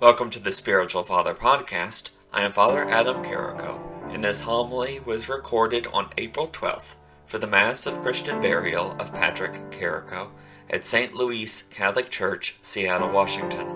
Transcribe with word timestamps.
Welcome 0.00 0.28
to 0.30 0.40
the 0.40 0.50
Spiritual 0.50 1.04
Father 1.04 1.34
Podcast. 1.34 2.10
I 2.32 2.42
am 2.42 2.52
Father 2.52 2.84
Adam 2.90 3.22
Carrico, 3.22 3.80
and 4.10 4.24
this 4.24 4.40
homily 4.40 4.98
was 4.98 5.28
recorded 5.28 5.86
on 5.86 6.10
April 6.18 6.48
12th 6.48 6.96
for 7.26 7.38
the 7.38 7.46
Mass 7.46 7.86
of 7.86 8.02
Christian 8.02 8.40
Burial 8.40 8.96
of 8.98 9.14
Patrick 9.14 9.70
Carrico 9.70 10.32
at 10.68 10.84
St. 10.84 11.14
Louis 11.14 11.62
Catholic 11.62 12.10
Church, 12.10 12.56
Seattle, 12.60 13.08
Washington. 13.08 13.72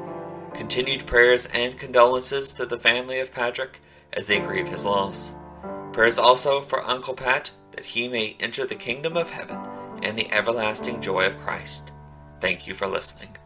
Continued 0.55 1.07
prayers 1.07 1.47
and 1.55 1.79
condolences 1.79 2.53
to 2.55 2.67
the 2.67 2.81
family 2.81 3.21
of 3.21 3.33
Patrick 3.33 3.81
as 4.13 4.27
they 4.27 4.41
grieve 4.41 4.69
his 4.69 4.85
loss. 4.85 5.35
Prayers 5.93 6.19
also 6.19 6.61
for 6.61 6.85
Uncle 6.85 7.15
Pat 7.15 7.53
that 7.71 7.87
he 7.87 8.09
may 8.09 8.37
enter 8.41 8.67
the 8.67 8.75
kingdom 8.75 9.17
of 9.17 9.31
heaven 9.31 9.59
and 10.03 10.19
the 10.19 10.31
everlasting 10.33 11.01
joy 11.01 11.27
of 11.27 11.39
Christ. 11.39 11.93
Thank 12.41 12.67
you 12.67 12.75
for 12.75 12.89
listening. 12.89 13.37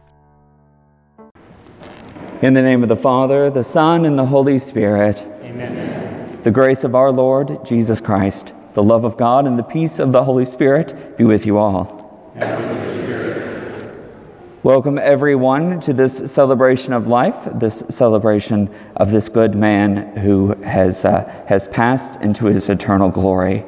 In 2.43 2.53
the 2.53 2.61
name 2.61 2.83
of 2.83 2.89
the 2.89 2.97
Father, 2.97 3.49
the 3.49 3.63
Son, 3.63 4.03
and 4.03 4.19
the 4.19 4.25
Holy 4.25 4.57
Spirit. 4.57 5.21
Amen. 5.43 6.41
The 6.43 6.51
grace 6.51 6.83
of 6.83 6.93
our 6.93 7.09
Lord 7.09 7.63
Jesus 7.63 8.01
Christ, 8.01 8.51
the 8.73 8.83
love 8.83 9.05
of 9.05 9.15
God, 9.15 9.47
and 9.47 9.57
the 9.57 9.63
peace 9.63 9.97
of 9.97 10.11
the 10.11 10.21
Holy 10.21 10.43
Spirit 10.43 11.17
be 11.17 11.23
with 11.23 11.45
you 11.45 11.57
all. 11.57 12.33
Welcome, 14.61 14.97
everyone, 14.97 15.79
to 15.79 15.93
this 15.93 16.29
celebration 16.29 16.91
of 16.91 17.07
life, 17.07 17.47
this 17.55 17.81
celebration 17.87 18.69
of 18.97 19.09
this 19.09 19.29
good 19.29 19.55
man 19.55 20.17
who 20.17 20.53
has, 20.63 21.05
uh, 21.05 21.45
has 21.47 21.69
passed 21.69 22.19
into 22.19 22.47
his 22.47 22.67
eternal 22.67 23.07
glory. 23.07 23.63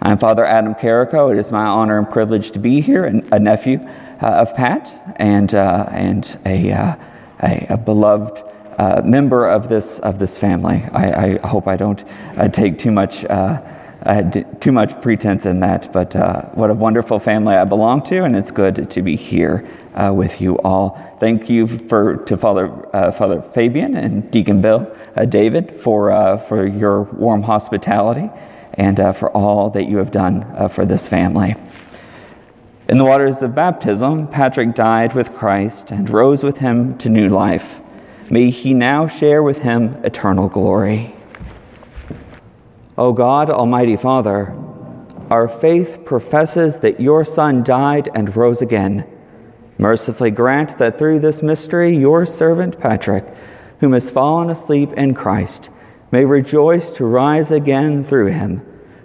I'm 0.00 0.16
Father 0.16 0.46
Adam 0.46 0.74
Carrico. 0.74 1.28
It 1.28 1.36
is 1.36 1.52
my 1.52 1.66
honor 1.66 1.98
and 1.98 2.10
privilege 2.10 2.52
to 2.52 2.58
be 2.58 2.80
here, 2.80 3.04
and 3.04 3.30
a 3.34 3.38
nephew 3.38 3.86
uh, 4.22 4.28
of 4.28 4.54
Pat, 4.54 5.14
and, 5.16 5.54
uh, 5.54 5.84
and 5.90 6.38
a 6.46 6.72
uh, 6.72 6.96
a, 7.44 7.66
a 7.70 7.76
beloved 7.76 8.42
uh, 8.78 9.02
member 9.04 9.46
of 9.46 9.68
this 9.68 9.98
of 10.00 10.18
this 10.18 10.36
family. 10.36 10.82
I, 10.92 11.38
I 11.42 11.46
hope 11.46 11.68
I 11.68 11.76
don't 11.76 12.02
uh, 12.36 12.48
take 12.48 12.78
too 12.78 12.90
much 12.90 13.24
uh, 13.24 13.60
too 14.60 14.72
much 14.72 15.00
pretense 15.00 15.46
in 15.46 15.60
that, 15.60 15.92
but 15.92 16.14
uh, 16.14 16.42
what 16.50 16.70
a 16.70 16.74
wonderful 16.74 17.18
family 17.18 17.54
I 17.54 17.64
belong 17.64 18.02
to, 18.04 18.24
and 18.24 18.36
it's 18.36 18.50
good 18.50 18.90
to 18.90 19.02
be 19.02 19.16
here 19.16 19.66
uh, 19.94 20.12
with 20.12 20.40
you 20.40 20.58
all. 20.58 21.00
Thank 21.20 21.48
you 21.48 21.66
for 21.88 22.16
to 22.16 22.36
Father 22.36 22.66
uh, 22.94 23.12
Father 23.12 23.40
Fabian 23.54 23.96
and 23.96 24.30
Deacon 24.30 24.60
Bill 24.60 24.94
David 25.28 25.80
for 25.80 26.38
for 26.48 26.66
your 26.66 27.02
warm 27.02 27.42
hospitality 27.42 28.28
and 28.74 28.96
for 29.16 29.30
all 29.30 29.70
that 29.70 29.84
you 29.84 29.98
have 29.98 30.10
done 30.10 30.68
for 30.70 30.84
this 30.84 31.06
family. 31.06 31.54
In 32.86 32.98
the 32.98 33.04
waters 33.04 33.40
of 33.40 33.54
baptism, 33.54 34.28
Patrick 34.28 34.74
died 34.74 35.14
with 35.14 35.32
Christ 35.32 35.90
and 35.90 36.10
rose 36.10 36.44
with 36.44 36.58
him 36.58 36.98
to 36.98 37.08
new 37.08 37.30
life. 37.30 37.80
May 38.28 38.50
he 38.50 38.74
now 38.74 39.06
share 39.06 39.42
with 39.42 39.58
him 39.58 39.96
eternal 40.04 40.50
glory. 40.50 41.14
O 42.98 43.10
God, 43.10 43.48
Almighty 43.48 43.96
Father, 43.96 44.54
our 45.30 45.48
faith 45.48 46.00
professes 46.04 46.78
that 46.80 47.00
your 47.00 47.24
Son 47.24 47.64
died 47.64 48.10
and 48.14 48.36
rose 48.36 48.60
again. 48.60 49.06
Mercifully 49.78 50.30
grant 50.30 50.76
that 50.76 50.98
through 50.98 51.20
this 51.20 51.42
mystery, 51.42 51.96
your 51.96 52.26
servant 52.26 52.78
Patrick, 52.78 53.24
whom 53.80 53.94
has 53.94 54.10
fallen 54.10 54.50
asleep 54.50 54.92
in 54.92 55.14
Christ, 55.14 55.70
may 56.12 56.26
rejoice 56.26 56.92
to 56.92 57.06
rise 57.06 57.50
again 57.50 58.04
through 58.04 58.26
him, 58.26 58.60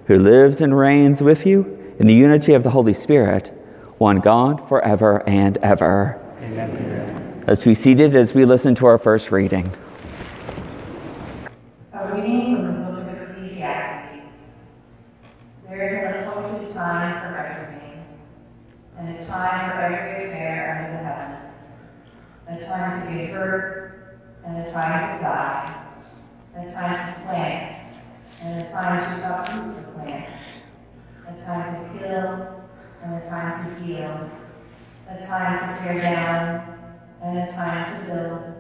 who 0.08 0.20
lives 0.20 0.60
and 0.60 0.78
reigns 0.78 1.24
with 1.24 1.46
you 1.46 1.96
in 1.98 2.08
the 2.08 2.14
unity 2.14 2.54
of 2.54 2.64
the 2.64 2.70
Holy 2.70 2.94
Spirit 2.94 3.56
one 4.00 4.20
God, 4.22 4.68
forever 4.70 5.28
and 5.28 5.58
ever. 5.58 6.20
Amen. 6.42 7.44
Let's 7.46 7.64
be 7.64 7.74
seated 7.74 8.16
as 8.16 8.34
we 8.34 8.46
listen 8.46 8.74
to 8.76 8.86
our 8.86 8.98
first 8.98 9.30
reading. 9.30 9.72
A 11.94 12.16
reading 12.16 12.56
from 12.58 12.86
the 12.86 12.92
book 12.92 13.12
of 13.12 13.30
Ecclesiastes. 13.30 14.56
There 15.68 15.88
is 15.88 16.04
an 16.04 16.28
appointed 16.28 16.74
time 16.74 17.20
for 17.22 17.38
everything, 17.38 18.06
and 18.98 19.18
a 19.18 19.26
time 19.26 19.72
for 19.72 19.82
every 19.82 20.30
affair 20.30 20.88
under 20.88 20.98
the 20.98 21.04
heavens, 21.04 21.84
a 22.48 22.66
time 22.66 23.06
to 23.06 23.14
give 23.14 23.32
birth, 23.32 23.94
and 24.46 24.66
a 24.66 24.72
time 24.72 25.18
to 25.18 25.24
die, 25.24 25.86
a 26.56 26.72
time 26.72 27.14
to 27.14 27.22
plant, 27.22 27.76
and 28.42 28.62
a 28.62 28.70
time 28.70 29.20
to 29.20 29.42
uproot 29.42 29.76
the 29.76 29.92
plant, 29.92 30.30
a 31.28 31.44
time 31.44 31.84
to 31.84 32.00
kill, 32.00 32.59
and 33.04 33.16
a 33.16 33.30
time 33.30 33.64
to 33.64 33.84
heal, 33.84 34.30
a 35.08 35.26
time 35.26 35.60
to 35.60 35.80
tear 35.80 36.02
down, 36.02 36.80
and 37.22 37.38
a 37.38 37.52
time 37.52 37.94
to 37.94 38.06
build, 38.06 38.54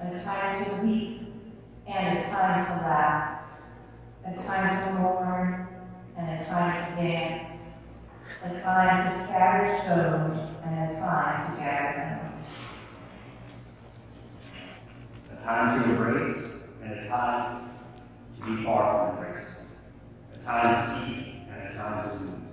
a 0.00 0.18
time 0.18 0.64
to 0.64 0.86
weep, 0.86 1.22
and 1.86 2.18
a 2.18 2.22
time 2.22 2.64
to 2.64 2.72
laugh, 2.82 3.42
a 4.24 4.34
time 4.34 4.84
to 4.84 5.00
mourn, 5.00 5.66
and 6.16 6.40
a 6.40 6.44
time 6.44 6.84
to 6.84 7.02
dance, 7.02 7.78
a 8.44 8.58
time 8.58 9.04
to 9.04 9.18
scatter 9.18 9.80
stones, 9.82 10.58
and 10.64 10.90
a 10.90 10.94
time 10.98 11.50
to 11.50 11.60
gather 11.60 11.98
them. 11.98 12.44
A 15.32 15.44
time 15.44 15.82
to 15.82 15.90
embrace, 15.90 16.64
and 16.82 16.92
a 16.92 17.08
time 17.08 17.70
to 18.38 18.56
be 18.56 18.64
far 18.64 19.10
from 19.10 19.24
embraces, 19.24 19.76
a 20.34 20.44
time 20.44 20.84
to 20.84 21.06
seek, 21.06 21.26
and 21.50 21.68
a 21.68 21.74
time 21.74 22.10
to 22.10 22.24
lose 22.24 22.45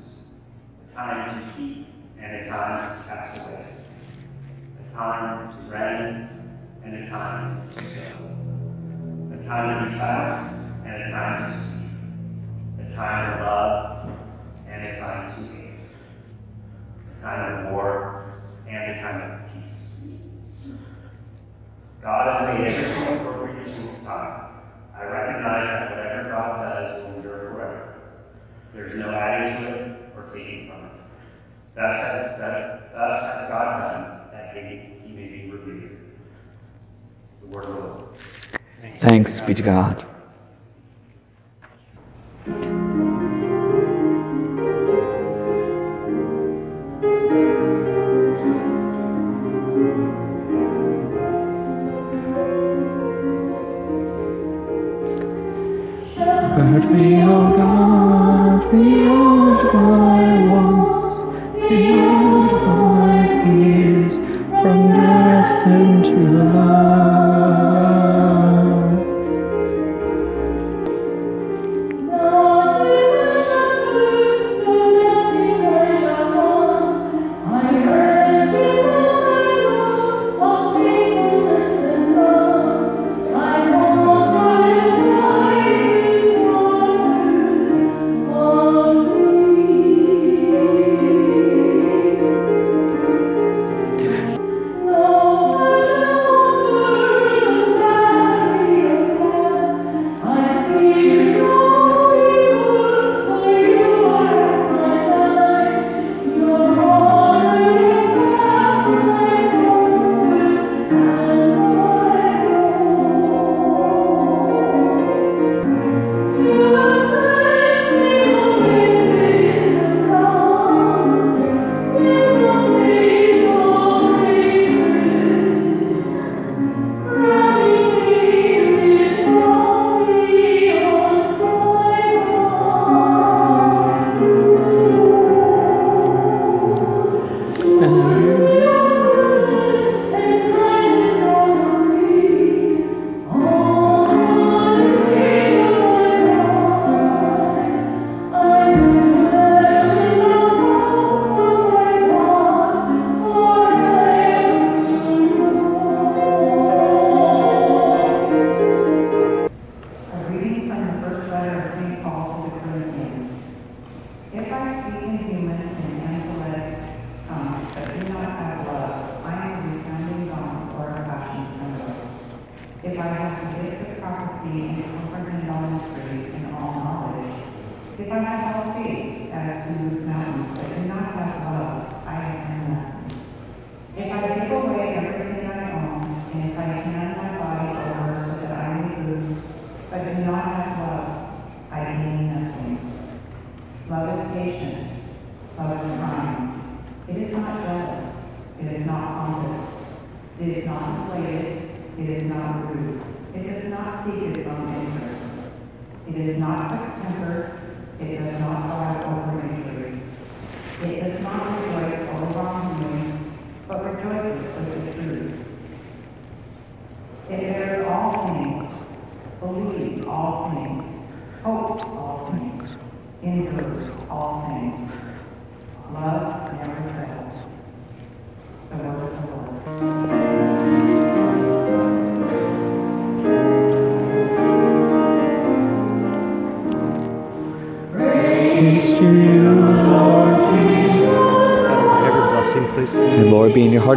time 0.93 1.39
to 1.39 1.57
keep 1.57 1.87
and 2.19 2.35
a 2.35 2.49
time 2.49 2.97
to 2.97 3.03
pass 3.07 3.37
away, 3.37 3.65
a 4.79 4.95
time 4.95 5.51
to 5.51 5.71
reign 5.71 6.29
and 6.83 7.03
a 7.03 7.09
time 7.09 7.69
to 7.75 7.83
go, 7.83 9.35
a 9.35 9.47
time 9.47 9.85
to 9.85 9.91
be 9.91 9.97
silent 9.97 10.85
and 10.85 11.03
a 11.03 11.11
time 11.11 11.51
to 11.51 11.57
speak, 11.57 12.85
a 12.85 12.95
time 12.95 13.37
to 13.37 13.43
love 13.43 14.11
and 14.67 14.87
a 14.87 14.99
time 14.99 15.35
to 15.35 15.53
hate, 15.55 15.79
a 17.17 17.21
time 17.21 17.65
of 17.65 17.71
war 17.71 18.41
and 18.67 18.91
a 18.91 19.01
time 19.01 19.31
of 19.31 19.39
peace. 19.53 19.97
God 22.03 22.39
has 22.39 22.59
made 22.59 22.67
everything 22.67 23.17
appropriate 23.17 23.65
to 23.65 23.71
his 23.71 24.03
time. 24.03 24.51
I 24.95 25.05
recognize 25.05 25.67
that 25.67 25.89
whatever 25.89 26.29
God 26.29 26.61
does 26.61 27.03
will 27.03 27.15
endure 27.15 27.39
forever. 27.51 27.95
There 28.73 28.87
is 28.87 28.95
no 28.95 29.09
adding 29.09 29.63
to 29.63 29.73
it 29.73 29.99
or 30.15 30.23
taking 30.33 30.67
from 30.67 30.85
it. 30.85 30.91
Thus 31.75 32.01
has, 32.01 32.39
that, 32.39 32.93
thus 32.93 33.21
has 33.21 33.49
God 33.49 33.79
done, 33.79 34.31
that 34.31 34.55
he, 34.55 35.07
he 35.07 35.13
may 35.13 35.27
be 35.27 35.49
revealed. 35.49 35.97
The 37.41 37.47
word 37.47 37.65
of 37.65 37.73
the 37.75 37.81
Lord. 37.81 38.03
Thanks 38.99 39.41
be 39.41 39.53
to 39.55 39.63
God. 39.63 40.05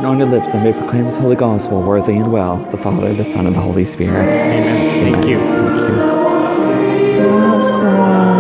And 0.07 0.23
on 0.23 0.29
your 0.29 0.39
lips, 0.39 0.51
and 0.51 0.63
may 0.63 0.73
proclaim 0.73 1.07
his 1.07 1.17
holy 1.17 1.37
gospel 1.37 1.83
worthy 1.83 2.17
and 2.17 2.33
well, 2.33 2.59
the 2.71 2.77
Father, 2.77 3.13
the 3.15 3.25
Son, 3.25 3.47
and 3.47 3.57
the 3.57 3.61
Holy 3.61 3.85
Spirit. 3.85 4.29
Amen. 4.29 5.13
Thank 5.13 5.27
you. 5.27 5.39
Thank 5.39 5.89
you. 8.31 8.36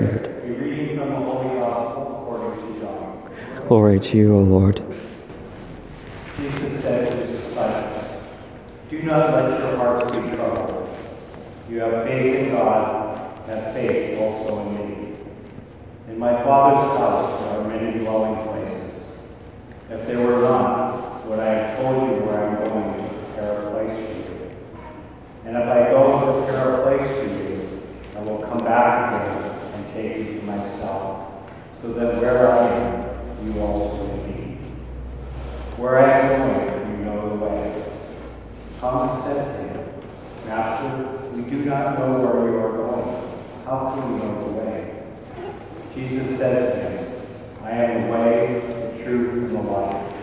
Your 0.00 0.08
family. 0.08 0.30
A 0.44 0.58
reading 0.58 0.98
from 0.98 1.10
the 1.10 1.16
Holy 1.16 1.58
Gospel 1.58 2.22
according 2.22 2.74
to 2.74 2.80
John. 2.80 3.66
Glory 3.68 4.00
to 4.00 4.16
you, 4.16 4.36
O 4.36 4.40
Lord. 4.40 4.82
Jesus 6.36 6.82
said 6.82 7.10
to 7.10 7.16
his 7.16 7.40
disciples, 7.40 8.22
Do 8.90 9.02
not 9.02 9.32
let 9.32 9.58
your 9.58 9.76
hearts 9.76 10.12
be 10.12 10.36
troubled. 10.36 10.96
You 11.68 11.80
have 11.80 12.06
faith 12.06 12.34
in 12.34 12.50
God, 12.50 13.38
have 13.46 13.74
faith 13.74 14.18
also 14.20 14.60
in 14.60 14.74
me. 14.74 15.16
In 16.08 16.18
my 16.18 16.32
Father's 16.44 16.98
house 16.98 17.40
there 17.40 17.60
are 17.60 17.68
many 17.68 17.98
dwelling 18.00 18.36
places. 18.48 19.02
If 19.90 20.06
there 20.06 20.26
were 20.26 20.42
not, 20.42 21.26
would 21.26 21.38
I 21.38 21.54
have 21.54 21.78
told 21.78 22.10
you 22.10 22.24
where 22.26 22.48
I'm 22.48 22.64
going 22.64 22.92
to 22.92 23.14
prepare 23.14 23.68
a 23.68 23.70
place 23.70 24.26
for 24.26 24.44
you? 24.44 24.50
And 25.46 25.56
if 25.56 25.68
I 25.68 25.90
go 25.90 26.18
and 26.18 26.44
prepare 26.44 26.72
a 26.74 26.82
place 26.82 27.08
for 27.18 27.34
you, 27.34 28.18
I 28.18 28.20
will 28.20 28.46
come 28.46 28.58
back 28.58 29.22
again 29.22 29.33
to 29.94 30.42
myself, 30.42 31.50
so 31.80 31.92
that 31.92 32.20
where 32.20 32.48
I 32.48 32.66
am, 32.68 33.46
you 33.46 33.60
also 33.60 34.16
may 34.16 34.32
be. 34.32 34.58
Where 35.76 35.98
I 35.98 36.18
am 36.18 36.28
going, 36.40 36.98
you 36.98 37.04
know 37.04 37.28
the 37.28 37.44
way. 37.44 37.84
Thomas 38.80 39.24
said 39.24 39.44
to 39.44 39.78
him, 39.78 40.46
Master, 40.46 41.32
we 41.36 41.42
do 41.48 41.64
not 41.64 41.98
know 41.98 42.26
where 42.26 42.50
you 42.50 42.58
are 42.58 42.76
going. 42.76 43.38
How 43.64 43.94
can 43.94 44.12
we 44.12 44.18
know 44.18 44.34
the 44.44 44.52
way? 44.60 45.02
Jesus 45.94 46.38
said 46.38 46.74
to 46.74 46.80
him, 46.80 47.64
I 47.64 47.70
am 47.70 48.06
the 48.06 48.12
way, 48.12 48.96
the 48.98 49.04
truth, 49.04 49.32
and 49.32 49.56
the 49.56 49.60
life. 49.60 50.14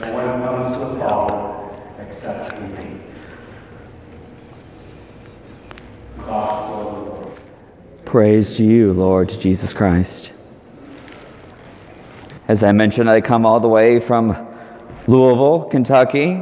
No 0.00 0.12
one 0.14 0.42
comes 0.42 0.76
to 0.76 0.84
the 0.84 1.08
Father 1.08 1.40
except 2.00 2.56
through 2.56 2.68
me. 2.68 3.00
Gospel. 6.18 7.25
Praise 8.06 8.56
to 8.56 8.64
you, 8.64 8.92
Lord 8.92 9.28
Jesus 9.28 9.72
Christ. 9.72 10.30
As 12.46 12.62
I 12.62 12.70
mentioned, 12.70 13.10
I 13.10 13.20
come 13.20 13.44
all 13.44 13.58
the 13.58 13.66
way 13.66 13.98
from 13.98 14.28
Louisville, 15.08 15.64
Kentucky, 15.64 16.34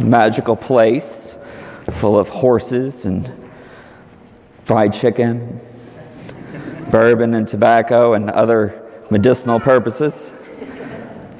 magical 0.00 0.56
place 0.56 1.36
full 1.98 2.18
of 2.18 2.30
horses 2.30 3.04
and 3.04 3.30
fried 4.64 4.94
chicken, 4.94 5.60
bourbon 6.90 7.34
and 7.34 7.46
tobacco 7.46 8.14
and 8.14 8.30
other 8.30 8.82
medicinal 9.10 9.60
purposes. 9.60 10.32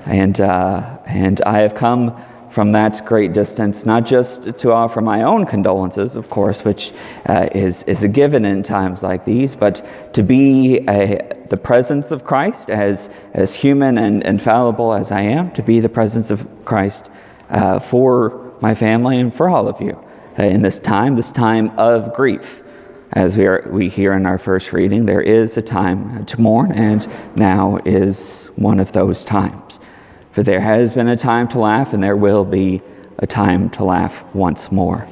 And, 0.05 0.43
uh, 0.43 0.99
and 1.07 1.41
I 1.47 1.61
have 1.61 1.75
come 1.75 2.23
from 2.51 2.73
that 2.73 3.05
great 3.07 3.33
distance, 3.33 3.87
not 3.87 4.05
just 4.05 4.59
to 4.59 4.73
offer 4.73 5.01
my 5.01 5.23
own 5.23 5.47
condolences, 5.47 6.17
of 6.17 6.29
course, 6.31 6.65
which 6.65 6.93
uh, 7.27 7.49
is, 7.53 7.85
is 7.85 8.03
a 8.03 8.09
given 8.09 8.45
in 8.45 8.63
times 8.63 9.03
like 9.03 9.25
these, 9.25 9.55
but 9.55 9.85
to 10.13 10.23
be 10.23 10.79
a, 10.89 11.21
the 11.49 11.57
presence 11.57 12.11
of 12.11 12.25
Christ, 12.25 12.69
as, 12.69 13.09
as 13.35 13.55
human 13.55 13.99
and, 13.99 14.23
infallible 14.25 14.93
as 14.93 15.13
I 15.13 15.23
am, 15.23 15.53
to 15.53 15.63
be 15.63 15.79
the 15.79 15.89
presence 15.89 16.31
of 16.31 16.47
Christ 16.65 17.09
uh, 17.51 17.79
for 17.79 18.53
my 18.61 18.75
family 18.75 19.21
and 19.21 19.33
for 19.33 19.49
all 19.49 19.69
of 19.69 19.81
you 19.81 19.99
uh, 20.39 20.43
in 20.43 20.63
this 20.63 20.79
time, 20.81 21.15
this 21.15 21.31
time 21.31 21.71
of 21.79 22.13
grief. 22.15 22.63
As 23.13 23.37
we, 23.37 23.47
are, 23.47 23.69
we 23.71 23.89
hear 23.89 24.13
in 24.13 24.25
our 24.27 24.39
first 24.39 24.73
reading, 24.73 25.05
there 25.05 25.21
is 25.21 25.57
a 25.57 25.63
time 25.63 26.25
to 26.27 26.41
mourn, 26.41 26.71
and 26.73 27.09
now 27.35 27.79
is 27.85 28.51
one 28.55 28.79
of 28.79 28.93
those 28.93 29.25
times. 29.25 29.81
For 30.33 30.45
there 30.45 30.61
has 30.61 30.95
been 30.95 31.09
a 31.09 31.17
time 31.17 31.49
to 31.49 31.59
laugh, 31.59 31.93
and 31.93 32.03
there 32.03 32.17
will 32.17 32.45
be 32.45 32.81
a 33.19 33.27
time 33.27 33.69
to 33.71 33.85
laugh 33.85 34.25
once 34.35 34.71
more. 34.71 35.09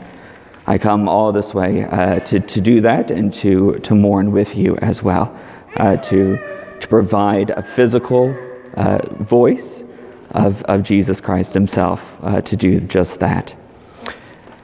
I 0.67 0.79
come 0.79 1.09
all 1.09 1.33
this 1.33 1.55
way 1.55 1.85
uh, 1.85 2.21
to, 2.21 2.41
to 2.41 2.61
do 2.61 2.81
that 2.83 3.11
and 3.11 3.33
to, 3.35 3.79
to 3.81 3.95
mourn 3.95 4.33
with 4.33 4.55
you 4.55 4.77
as 4.77 5.03
well, 5.03 5.37
uh, 5.77 5.97
to, 5.97 6.37
to 6.81 6.89
provide 6.89 7.51
a 7.51 7.63
physical 7.63 8.37
uh, 8.77 8.99
voice 9.25 9.83
of, 10.31 10.63
of 10.65 10.83
Jesus 10.83 11.21
Christ 11.21 11.55
Himself 11.55 12.05
uh, 12.23 12.41
to 12.43 12.57
do 12.57 12.81
just 12.81 13.19
that. 13.19 13.57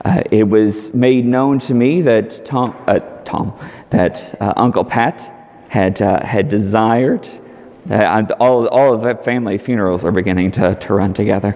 Uh, 0.04 0.22
it 0.30 0.44
was 0.44 0.92
made 0.94 1.24
known 1.24 1.58
to 1.60 1.74
me 1.74 2.02
that 2.02 2.44
Tom, 2.44 2.76
uh, 2.86 3.00
Tom 3.24 3.58
that 3.90 4.36
Uncle 4.40 4.84
Pat 4.84 5.32
had, 5.68 5.98
had 5.98 6.48
desired 6.48 7.28
uh, 7.90 8.24
all, 8.40 8.66
all 8.68 8.94
of 8.94 9.02
the 9.02 9.14
family 9.22 9.58
funerals 9.58 10.04
are 10.04 10.12
beginning 10.12 10.50
to, 10.52 10.74
to 10.76 10.94
run 10.94 11.12
together. 11.12 11.54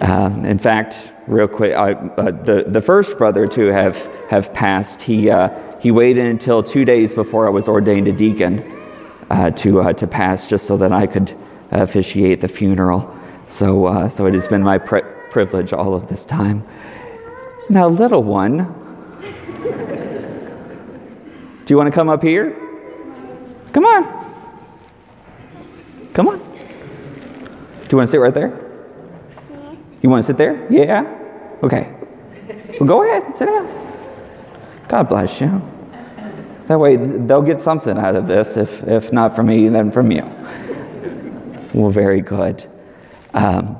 Um, 0.00 0.44
in 0.44 0.58
fact, 0.58 1.10
real 1.26 1.48
quick, 1.48 1.74
I, 1.74 1.92
uh, 1.92 2.30
the, 2.30 2.64
the 2.66 2.80
first 2.80 3.18
brother 3.18 3.46
to 3.48 3.66
have, 3.66 3.96
have 4.28 4.52
passed, 4.54 5.02
he, 5.02 5.30
uh, 5.30 5.50
he 5.78 5.90
waited 5.90 6.26
until 6.26 6.62
two 6.62 6.84
days 6.84 7.12
before 7.12 7.46
I 7.46 7.50
was 7.50 7.68
ordained 7.68 8.08
a 8.08 8.12
deacon 8.12 8.60
uh, 9.30 9.50
to, 9.50 9.80
uh, 9.80 9.92
to 9.92 10.06
pass, 10.06 10.48
just 10.48 10.66
so 10.66 10.76
that 10.78 10.92
I 10.92 11.06
could 11.06 11.36
officiate 11.72 12.40
the 12.40 12.48
funeral. 12.48 13.14
So, 13.48 14.08
so 14.08 14.26
it 14.26 14.34
has 14.34 14.48
been 14.48 14.62
my 14.62 14.78
pri- 14.78 15.02
privilege 15.30 15.72
all 15.72 15.94
of 15.94 16.08
this 16.08 16.24
time. 16.24 16.64
Now, 17.68 17.88
little 17.88 18.22
one, 18.22 18.72
do 21.64 21.74
you 21.74 21.76
want 21.76 21.88
to 21.88 21.92
come 21.92 22.08
up 22.08 22.22
here? 22.22 22.56
Come 23.72 23.84
on. 23.84 24.25
Come 26.16 26.28
on. 26.28 26.38
Do 26.38 27.88
you 27.90 27.98
want 27.98 28.06
to 28.08 28.10
sit 28.10 28.16
right 28.16 28.32
there? 28.32 28.58
You 30.00 30.08
want 30.08 30.22
to 30.22 30.26
sit 30.26 30.38
there? 30.38 30.66
Yeah? 30.72 31.02
Okay. 31.62 31.94
Well, 32.80 32.88
go 32.88 33.02
ahead, 33.02 33.36
sit 33.36 33.44
down. 33.44 33.66
God 34.88 35.10
bless 35.10 35.42
you. 35.42 35.60
That 36.68 36.80
way 36.80 36.96
they'll 36.96 37.42
get 37.42 37.60
something 37.60 37.98
out 37.98 38.16
of 38.16 38.26
this, 38.26 38.56
if, 38.56 38.82
if 38.84 39.12
not 39.12 39.36
from 39.36 39.48
me, 39.48 39.68
then 39.68 39.92
from 39.92 40.10
you. 40.10 40.22
Well, 41.74 41.90
very 41.90 42.22
good. 42.22 42.66
Um, 43.34 43.76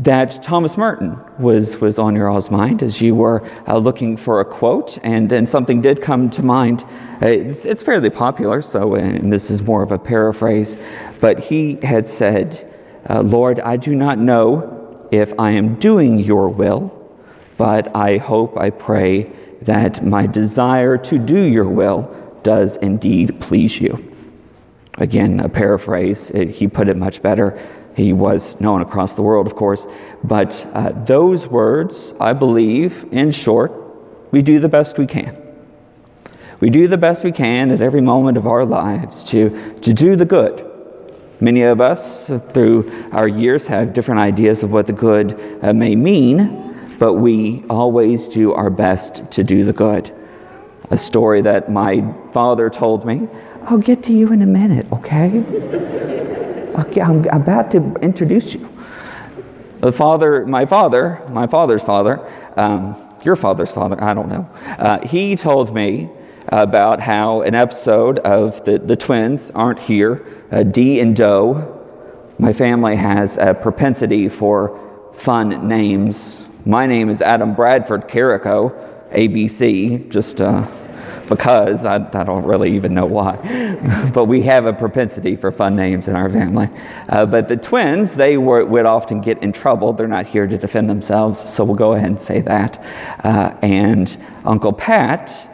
that 0.00 0.42
Thomas 0.42 0.78
Merton 0.78 1.20
was, 1.38 1.76
was 1.76 1.98
on 1.98 2.16
your 2.16 2.30
all's 2.30 2.50
mind 2.50 2.82
as 2.82 3.02
you 3.02 3.14
were 3.14 3.46
uh, 3.68 3.76
looking 3.76 4.16
for 4.16 4.40
a 4.40 4.44
quote, 4.44 4.98
and, 5.02 5.30
and 5.30 5.46
something 5.46 5.82
did 5.82 6.00
come 6.00 6.30
to 6.30 6.42
mind. 6.42 6.84
Uh, 7.22 7.26
it's, 7.26 7.66
it's, 7.66 7.82
fairly 7.82 8.08
popular, 8.08 8.62
so, 8.62 8.94
and 8.94 9.30
this 9.30 9.50
is 9.50 9.60
more 9.60 9.82
of 9.82 9.92
a 9.92 9.98
paraphrase, 9.98 10.78
but 11.20 11.38
he 11.38 11.74
had 11.82 12.08
said, 12.08 12.66
uh, 13.10 13.20
Lord, 13.20 13.60
I 13.60 13.76
do 13.76 13.94
not 13.94 14.18
know 14.18 15.06
if 15.12 15.38
I 15.38 15.50
am 15.50 15.74
doing 15.74 16.18
your 16.18 16.48
will, 16.48 16.96
but 17.58 17.94
I 17.94 18.16
hope, 18.16 18.56
I 18.56 18.70
pray 18.70 19.30
that 19.62 20.02
my 20.02 20.26
desire 20.26 20.96
to 20.96 21.18
do 21.18 21.42
your 21.42 21.68
will 21.68 22.16
does 22.42 22.76
indeed 22.76 23.38
please 23.40 23.78
you. 23.78 24.06
Again, 24.94 25.40
a 25.40 25.48
paraphrase, 25.48 26.30
it, 26.30 26.48
he 26.48 26.68
put 26.68 26.88
it 26.88 26.96
much 26.96 27.20
better. 27.20 27.58
He 28.00 28.14
was 28.14 28.58
known 28.60 28.80
across 28.80 29.12
the 29.12 29.20
world, 29.20 29.46
of 29.46 29.56
course. 29.56 29.86
But 30.24 30.66
uh, 30.72 30.92
those 31.04 31.46
words, 31.46 32.14
I 32.18 32.32
believe, 32.32 33.06
in 33.12 33.30
short, 33.30 33.72
we 34.30 34.40
do 34.40 34.58
the 34.58 34.68
best 34.68 34.96
we 34.96 35.06
can. 35.06 35.36
We 36.60 36.70
do 36.70 36.88
the 36.88 36.96
best 36.96 37.24
we 37.24 37.32
can 37.32 37.70
at 37.70 37.82
every 37.82 38.00
moment 38.00 38.38
of 38.38 38.46
our 38.46 38.64
lives 38.64 39.22
to, 39.24 39.74
to 39.80 39.92
do 39.92 40.16
the 40.16 40.24
good. 40.24 40.66
Many 41.40 41.62
of 41.62 41.80
us, 41.82 42.26
through 42.52 42.90
our 43.12 43.28
years, 43.28 43.66
have 43.66 43.92
different 43.92 44.20
ideas 44.20 44.62
of 44.62 44.72
what 44.72 44.86
the 44.86 44.92
good 44.94 45.58
uh, 45.62 45.74
may 45.74 45.94
mean, 45.94 46.96
but 46.98 47.14
we 47.14 47.64
always 47.68 48.28
do 48.28 48.54
our 48.54 48.70
best 48.70 49.30
to 49.30 49.44
do 49.44 49.64
the 49.64 49.72
good. 49.74 50.10
A 50.90 50.96
story 50.96 51.42
that 51.42 51.70
my 51.70 52.02
father 52.32 52.70
told 52.70 53.04
me 53.04 53.28
I'll 53.64 53.78
get 53.78 54.02
to 54.04 54.12
you 54.12 54.32
in 54.32 54.40
a 54.40 54.46
minute, 54.46 54.86
okay? 54.90 56.38
Okay 56.86 57.00
I'm 57.00 57.24
about 57.28 57.70
to 57.72 57.94
introduce 58.02 58.54
you. 58.54 58.68
The 59.80 59.92
father, 59.92 60.46
my 60.46 60.66
father, 60.66 61.22
my 61.30 61.46
father's 61.46 61.82
father, 61.82 62.20
um, 62.56 62.96
your 63.22 63.36
father's 63.36 63.72
father, 63.72 64.02
I 64.02 64.12
don't 64.14 64.28
know, 64.28 64.48
uh, 64.78 65.06
he 65.06 65.36
told 65.36 65.74
me 65.74 66.10
about 66.48 67.00
how 67.00 67.42
an 67.42 67.54
episode 67.54 68.18
of 68.20 68.62
the, 68.64 68.78
the 68.78 68.96
twins 68.96 69.50
aren't 69.54 69.78
here, 69.78 70.26
uh, 70.52 70.62
Dee 70.64 71.00
and 71.00 71.14
Doe. 71.14 71.76
My 72.38 72.52
family 72.52 72.96
has 72.96 73.36
a 73.36 73.54
propensity 73.54 74.28
for 74.28 75.12
fun 75.14 75.68
names. 75.68 76.46
My 76.66 76.86
name 76.86 77.08
is 77.08 77.22
Adam 77.22 77.54
Bradford 77.54 78.08
Carrico, 78.08 78.70
ABC, 79.12 80.08
just 80.10 80.40
uh, 80.40 80.66
because 81.30 81.84
I, 81.84 81.94
I, 81.94 82.24
don't 82.24 82.44
really 82.44 82.74
even 82.74 82.92
know 82.92 83.06
why. 83.06 84.10
but 84.14 84.24
we 84.26 84.42
have 84.42 84.66
a 84.66 84.72
propensity 84.72 85.36
for 85.36 85.52
fun 85.52 85.76
names 85.76 86.08
in 86.08 86.16
our 86.16 86.28
family. 86.28 86.68
Uh, 87.08 87.24
but 87.24 87.46
the 87.46 87.56
twins, 87.56 88.16
they 88.16 88.36
were, 88.36 88.64
would 88.66 88.84
often 88.84 89.20
get 89.20 89.40
in 89.42 89.52
trouble. 89.52 89.92
They're 89.92 90.08
not 90.08 90.26
here 90.26 90.48
to 90.48 90.58
defend 90.58 90.90
themselves, 90.90 91.38
so 91.48 91.64
we'll 91.64 91.76
go 91.76 91.92
ahead 91.92 92.10
and 92.10 92.20
say 92.20 92.40
that. 92.40 92.78
Uh, 93.24 93.56
and 93.62 94.18
Uncle 94.44 94.72
Pat 94.72 95.48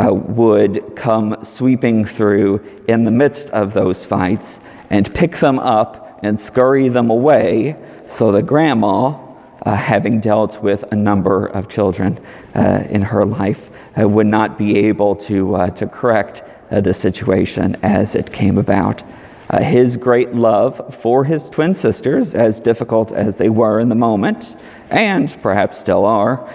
uh, 0.00 0.14
would 0.14 0.96
come 0.96 1.36
sweeping 1.44 2.06
through 2.06 2.64
in 2.88 3.04
the 3.04 3.10
midst 3.10 3.50
of 3.50 3.74
those 3.74 4.06
fights 4.06 4.60
and 4.88 5.14
pick 5.14 5.36
them 5.36 5.58
up 5.58 6.20
and 6.22 6.40
scurry 6.40 6.88
them 6.88 7.10
away 7.10 7.76
so 8.08 8.32
that 8.32 8.44
grandma, 8.44 9.27
uh, 9.68 9.76
having 9.76 10.18
dealt 10.18 10.62
with 10.62 10.82
a 10.92 10.96
number 10.96 11.48
of 11.48 11.68
children 11.68 12.18
uh, 12.54 12.82
in 12.88 13.02
her 13.02 13.26
life, 13.26 13.68
uh, 14.00 14.08
would 14.08 14.26
not 14.26 14.56
be 14.56 14.78
able 14.78 15.14
to, 15.14 15.54
uh, 15.56 15.68
to 15.68 15.86
correct 15.86 16.42
uh, 16.70 16.80
the 16.80 16.92
situation 16.92 17.76
as 17.82 18.14
it 18.14 18.32
came 18.32 18.56
about. 18.56 19.02
Uh, 19.50 19.62
his 19.62 19.94
great 19.98 20.34
love 20.34 20.96
for 21.02 21.22
his 21.22 21.50
twin 21.50 21.74
sisters, 21.74 22.34
as 22.34 22.60
difficult 22.60 23.12
as 23.12 23.36
they 23.36 23.50
were 23.50 23.78
in 23.78 23.90
the 23.90 23.94
moment, 23.94 24.56
and 24.88 25.36
perhaps 25.42 25.78
still 25.78 26.06
are, 26.06 26.48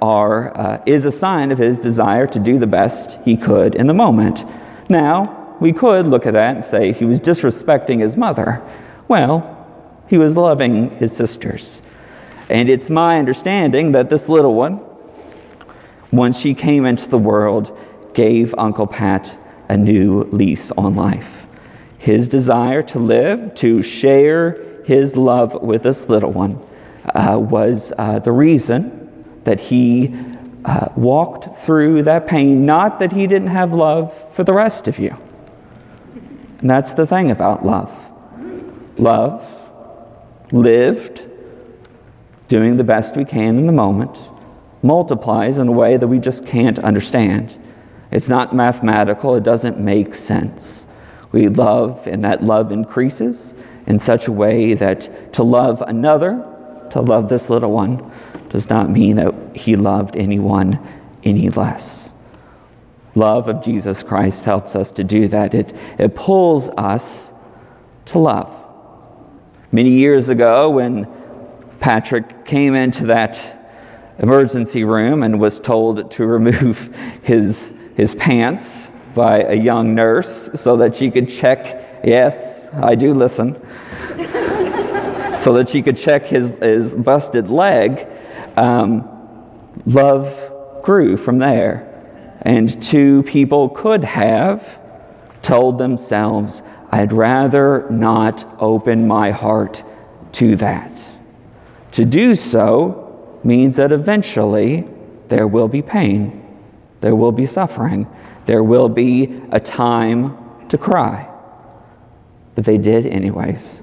are 0.00 0.80
is 0.86 1.06
a 1.06 1.12
sign 1.12 1.50
of 1.50 1.58
his 1.58 1.80
desire 1.80 2.26
to 2.26 2.38
do 2.38 2.56
the 2.56 2.66
best 2.66 3.18
he 3.24 3.36
could 3.36 3.74
in 3.74 3.88
the 3.88 3.94
moment. 3.94 4.44
Now, 4.88 5.56
we 5.60 5.72
could 5.72 6.06
look 6.06 6.24
at 6.24 6.34
that 6.34 6.54
and 6.54 6.64
say 6.64 6.92
he 6.92 7.04
was 7.04 7.20
disrespecting 7.20 7.98
his 8.00 8.16
mother. 8.16 8.62
Well, 9.08 9.56
he 10.06 10.18
was 10.18 10.36
loving 10.36 10.90
his 10.98 11.14
sisters. 11.16 11.82
And 12.48 12.70
it's 12.70 12.88
my 12.88 13.18
understanding 13.18 13.92
that 13.92 14.08
this 14.10 14.28
little 14.28 14.54
one, 14.54 14.80
once 16.12 16.38
she 16.38 16.54
came 16.54 16.86
into 16.86 17.08
the 17.08 17.18
world, 17.18 17.76
gave 18.14 18.54
Uncle 18.56 18.86
Pat 18.86 19.36
a 19.68 19.76
new 19.76 20.24
lease 20.24 20.70
on 20.72 20.94
life. 20.94 21.28
His 21.98 22.28
desire 22.28 22.82
to 22.84 22.98
live, 22.98 23.54
to 23.56 23.82
share 23.82 24.82
his 24.84 25.16
love 25.16 25.54
with 25.62 25.82
this 25.82 26.08
little 26.08 26.32
one, 26.32 26.58
uh, 27.14 27.38
was 27.38 27.92
uh, 27.98 28.18
the 28.20 28.32
reason 28.32 29.24
that 29.44 29.60
he 29.60 30.14
uh, 30.64 30.88
walked 30.96 31.64
through 31.64 32.02
that 32.02 32.26
pain, 32.26 32.64
not 32.64 32.98
that 32.98 33.12
he 33.12 33.26
didn't 33.26 33.48
have 33.48 33.72
love 33.72 34.14
for 34.34 34.44
the 34.44 34.52
rest 34.52 34.88
of 34.88 34.98
you. 34.98 35.14
And 36.60 36.68
that's 36.68 36.92
the 36.92 37.06
thing 37.06 37.30
about 37.30 37.64
love. 37.64 37.92
Love, 38.96 39.46
lived, 40.50 41.22
doing 42.48 42.76
the 42.76 42.84
best 42.84 43.16
we 43.16 43.24
can 43.24 43.58
in 43.58 43.66
the 43.66 43.72
moment, 43.72 44.18
multiplies 44.82 45.58
in 45.58 45.68
a 45.68 45.72
way 45.72 45.96
that 45.96 46.06
we 46.06 46.18
just 46.18 46.46
can't 46.46 46.78
understand. 46.80 47.56
It's 48.10 48.28
not 48.28 48.54
mathematical, 48.54 49.34
it 49.34 49.42
doesn't 49.44 49.78
make 49.78 50.14
sense. 50.14 50.86
We 51.32 51.48
love, 51.48 52.06
and 52.06 52.24
that 52.24 52.42
love 52.42 52.72
increases 52.72 53.52
in 53.86 54.00
such 54.00 54.28
a 54.28 54.32
way 54.32 54.74
that 54.74 55.32
to 55.34 55.42
love 55.42 55.82
another, 55.82 56.44
to 56.90 57.00
love 57.00 57.28
this 57.28 57.50
little 57.50 57.72
one, 57.72 58.10
does 58.48 58.70
not 58.70 58.90
mean 58.90 59.16
that 59.16 59.34
he 59.54 59.76
loved 59.76 60.16
anyone 60.16 60.78
any 61.24 61.50
less. 61.50 62.10
Love 63.14 63.48
of 63.48 63.62
Jesus 63.62 64.02
Christ 64.02 64.44
helps 64.44 64.74
us 64.74 64.90
to 64.92 65.04
do 65.04 65.28
that. 65.28 65.54
It, 65.54 65.74
it 65.98 66.14
pulls 66.14 66.70
us 66.70 67.32
to 68.06 68.18
love. 68.18 68.54
Many 69.70 69.90
years 69.90 70.30
ago, 70.30 70.70
when 70.70 71.06
Patrick 71.88 72.44
came 72.44 72.74
into 72.74 73.06
that 73.06 73.42
emergency 74.18 74.84
room 74.84 75.22
and 75.22 75.40
was 75.40 75.58
told 75.58 76.10
to 76.10 76.26
remove 76.26 76.94
his, 77.22 77.72
his 77.96 78.14
pants 78.14 78.88
by 79.14 79.40
a 79.44 79.54
young 79.54 79.94
nurse 79.94 80.50
so 80.54 80.76
that 80.76 80.94
she 80.94 81.10
could 81.10 81.30
check, 81.30 82.02
yes, 82.04 82.68
I 82.74 82.94
do 82.94 83.14
listen, 83.14 83.54
so 85.34 85.54
that 85.54 85.70
she 85.70 85.80
could 85.80 85.96
check 85.96 86.26
his, 86.26 86.56
his 86.56 86.94
busted 86.94 87.48
leg. 87.48 88.06
Um, 88.58 89.08
love 89.86 90.82
grew 90.82 91.16
from 91.16 91.38
there. 91.38 92.38
And 92.42 92.82
two 92.82 93.22
people 93.22 93.70
could 93.70 94.04
have 94.04 94.78
told 95.40 95.78
themselves, 95.78 96.60
I'd 96.90 97.14
rather 97.14 97.88
not 97.88 98.44
open 98.60 99.08
my 99.08 99.30
heart 99.30 99.82
to 100.32 100.54
that. 100.56 101.17
To 101.92 102.04
do 102.04 102.34
so 102.34 103.40
means 103.44 103.76
that 103.76 103.92
eventually 103.92 104.84
there 105.28 105.46
will 105.46 105.68
be 105.68 105.82
pain, 105.82 106.44
there 107.00 107.14
will 107.14 107.32
be 107.32 107.46
suffering, 107.46 108.06
there 108.46 108.62
will 108.62 108.88
be 108.88 109.40
a 109.52 109.60
time 109.60 110.36
to 110.68 110.78
cry. 110.78 111.28
But 112.54 112.64
they 112.64 112.78
did, 112.78 113.06
anyways. 113.06 113.82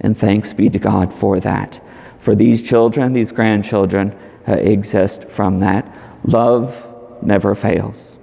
And 0.00 0.16
thanks 0.16 0.52
be 0.52 0.68
to 0.70 0.78
God 0.78 1.12
for 1.12 1.40
that. 1.40 1.80
For 2.20 2.34
these 2.34 2.62
children, 2.62 3.12
these 3.12 3.32
grandchildren, 3.32 4.16
uh, 4.48 4.52
exist 4.52 5.28
from 5.28 5.58
that. 5.60 5.92
Love 6.24 6.74
never 7.22 7.54
fails. 7.54 8.16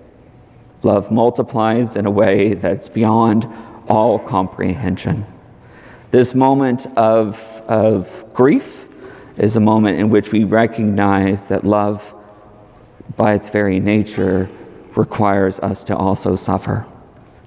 Love 0.83 1.11
multiplies 1.11 1.95
in 1.95 2.05
a 2.05 2.11
way 2.11 2.53
that's 2.53 2.89
beyond 2.89 3.47
all 3.87 4.19
comprehension. 4.19 5.25
This 6.11 6.35
moment 6.35 6.85
of, 6.97 7.39
of 7.67 8.07
grief 8.33 8.82
is 9.37 9.55
a 9.55 9.59
moment 9.59 9.99
in 9.99 10.09
which 10.09 10.31
we 10.31 10.43
recognize 10.43 11.47
that 11.47 11.63
love, 11.63 12.13
by 13.17 13.33
its 13.33 13.49
very 13.49 13.79
nature, 13.79 14.49
requires 14.95 15.59
us 15.59 15.83
to 15.85 15.95
also 15.95 16.35
suffer, 16.35 16.85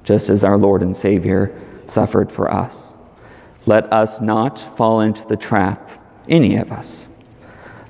just 0.05 0.28
as 0.28 0.45
our 0.45 0.59
Lord 0.59 0.83
and 0.83 0.97
Savior 0.97 1.57
suffered 1.87 2.31
for 2.31 2.52
us. 2.52 2.93
Let 3.66 3.93
us 3.93 4.21
not 4.21 4.59
fall 4.76 5.00
into 5.00 5.26
the 5.26 5.37
trap, 5.37 5.90
any 6.28 6.57
of 6.57 6.73
us, 6.73 7.09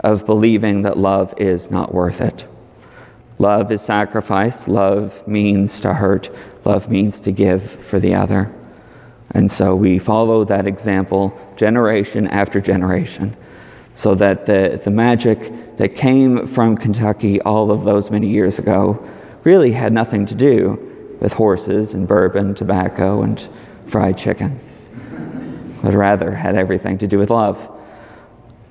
of 0.00 0.26
believing 0.26 0.82
that 0.82 0.98
love 0.98 1.34
is 1.38 1.70
not 1.70 1.94
worth 1.94 2.20
it. 2.20 2.46
Love 3.38 3.70
is 3.70 3.82
sacrifice. 3.82 4.66
Love 4.66 5.26
means 5.28 5.80
to 5.80 5.92
hurt. 5.92 6.30
Love 6.64 6.90
means 6.90 7.20
to 7.20 7.32
give 7.32 7.70
for 7.84 8.00
the 8.00 8.14
other. 8.14 8.52
And 9.32 9.50
so 9.50 9.74
we 9.74 9.98
follow 9.98 10.44
that 10.44 10.66
example 10.66 11.38
generation 11.56 12.26
after 12.28 12.60
generation 12.60 13.36
so 13.96 14.14
that 14.14 14.44
the, 14.44 14.78
the 14.84 14.90
magic 14.90 15.76
that 15.78 15.96
came 15.96 16.46
from 16.46 16.76
Kentucky 16.76 17.40
all 17.40 17.70
of 17.70 17.82
those 17.82 18.10
many 18.10 18.28
years 18.28 18.58
ago 18.58 19.02
really 19.42 19.72
had 19.72 19.90
nothing 19.90 20.26
to 20.26 20.34
do 20.34 21.16
with 21.18 21.32
horses 21.32 21.94
and 21.94 22.06
bourbon, 22.06 22.54
tobacco, 22.54 23.22
and 23.22 23.48
fried 23.86 24.18
chicken, 24.18 24.60
but 25.82 25.94
rather 25.94 26.30
had 26.30 26.56
everything 26.56 26.98
to 26.98 27.06
do 27.06 27.18
with 27.18 27.30
love, 27.30 27.74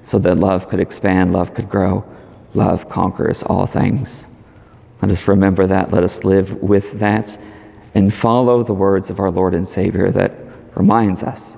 so 0.03 0.19
that 0.19 0.37
love 0.37 0.69
could 0.69 0.79
expand, 0.79 1.33
love 1.33 1.55
could 1.55 1.67
grow, 1.67 2.05
love 2.53 2.87
conquers 2.87 3.41
all 3.41 3.65
things. 3.65 4.27
Let 5.01 5.09
us 5.09 5.27
remember 5.27 5.65
that, 5.65 5.91
let 5.91 6.03
us 6.03 6.23
live 6.23 6.53
with 6.61 6.99
that, 6.99 7.35
and 7.95 8.13
follow 8.13 8.63
the 8.63 8.73
words 8.73 9.09
of 9.09 9.19
our 9.19 9.31
Lord 9.31 9.55
and 9.55 9.67
Savior 9.67 10.11
that 10.11 10.33
reminds 10.75 11.23
us 11.23 11.57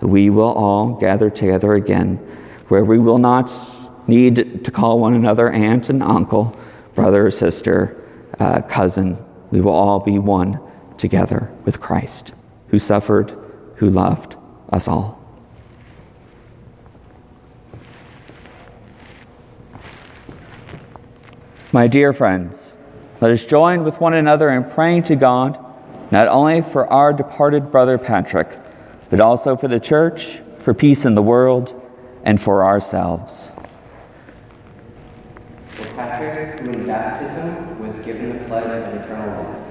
that 0.00 0.08
we 0.08 0.30
will 0.30 0.54
all 0.54 0.94
gather 0.94 1.28
together 1.28 1.74
again 1.74 2.18
where 2.72 2.86
we 2.86 2.98
will 2.98 3.18
not 3.18 3.52
need 4.08 4.64
to 4.64 4.70
call 4.70 4.98
one 4.98 5.12
another 5.12 5.50
aunt 5.50 5.90
and 5.90 6.02
uncle, 6.02 6.56
brother 6.94 7.26
or 7.26 7.30
sister, 7.30 8.02
uh, 8.40 8.62
cousin. 8.62 9.22
We 9.50 9.60
will 9.60 9.74
all 9.74 10.00
be 10.00 10.18
one 10.18 10.58
together 10.96 11.52
with 11.66 11.82
Christ. 11.82 12.32
who 12.68 12.78
suffered, 12.78 13.36
who 13.76 13.90
loved 13.90 14.36
us 14.70 14.88
all. 14.88 15.20
My 21.72 21.86
dear 21.86 22.14
friends, 22.14 22.74
let 23.20 23.32
us 23.32 23.44
join 23.44 23.84
with 23.84 24.00
one 24.00 24.14
another 24.14 24.48
in 24.48 24.64
praying 24.64 25.02
to 25.04 25.16
God, 25.16 25.62
not 26.10 26.26
only 26.26 26.62
for 26.62 26.86
our 26.86 27.12
departed 27.12 27.70
brother 27.70 27.98
Patrick, 27.98 28.48
but 29.10 29.20
also 29.20 29.58
for 29.58 29.68
the 29.68 29.78
church, 29.78 30.40
for 30.60 30.72
peace 30.72 31.04
in 31.04 31.14
the 31.14 31.20
world, 31.20 31.78
and 32.24 32.40
for 32.40 32.64
ourselves. 32.64 33.52
For 35.76 35.84
Patrick, 35.94 36.60
who 36.60 36.70
in 36.70 36.86
baptism 36.86 37.78
was 37.86 38.04
given 38.04 38.38
the 38.38 38.44
pledge 38.44 38.64
of 38.64 38.94
eternal 38.94 39.44
life, 39.44 39.64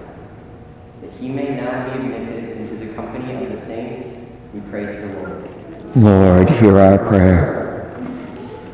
that 1.02 1.12
he 1.14 1.30
may 1.30 1.56
now 1.56 1.86
be 1.86 2.00
admitted 2.00 2.58
into 2.58 2.86
the 2.86 2.94
company 2.94 3.46
of 3.46 3.52
the 3.52 3.66
saints, 3.66 4.08
we 4.54 4.60
pray 4.70 4.86
to 4.86 5.08
the 5.08 5.14
Lord. 5.14 5.96
Lord, 5.96 6.50
hear 6.50 6.78
our 6.80 6.98
prayer. 6.98 7.94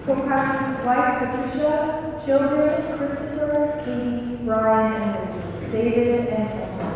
For 0.06 0.16
Patrick's 0.16 0.86
wife 0.86 1.20
Patricia, 1.20 2.22
children 2.26 2.98
Christopher, 2.98 3.82
Katie, 3.84 4.38
Brian, 4.46 5.02
and 5.02 5.36
Richard, 5.36 5.72
David, 5.72 6.28
and 6.28 6.50
Timothy, 6.50 6.88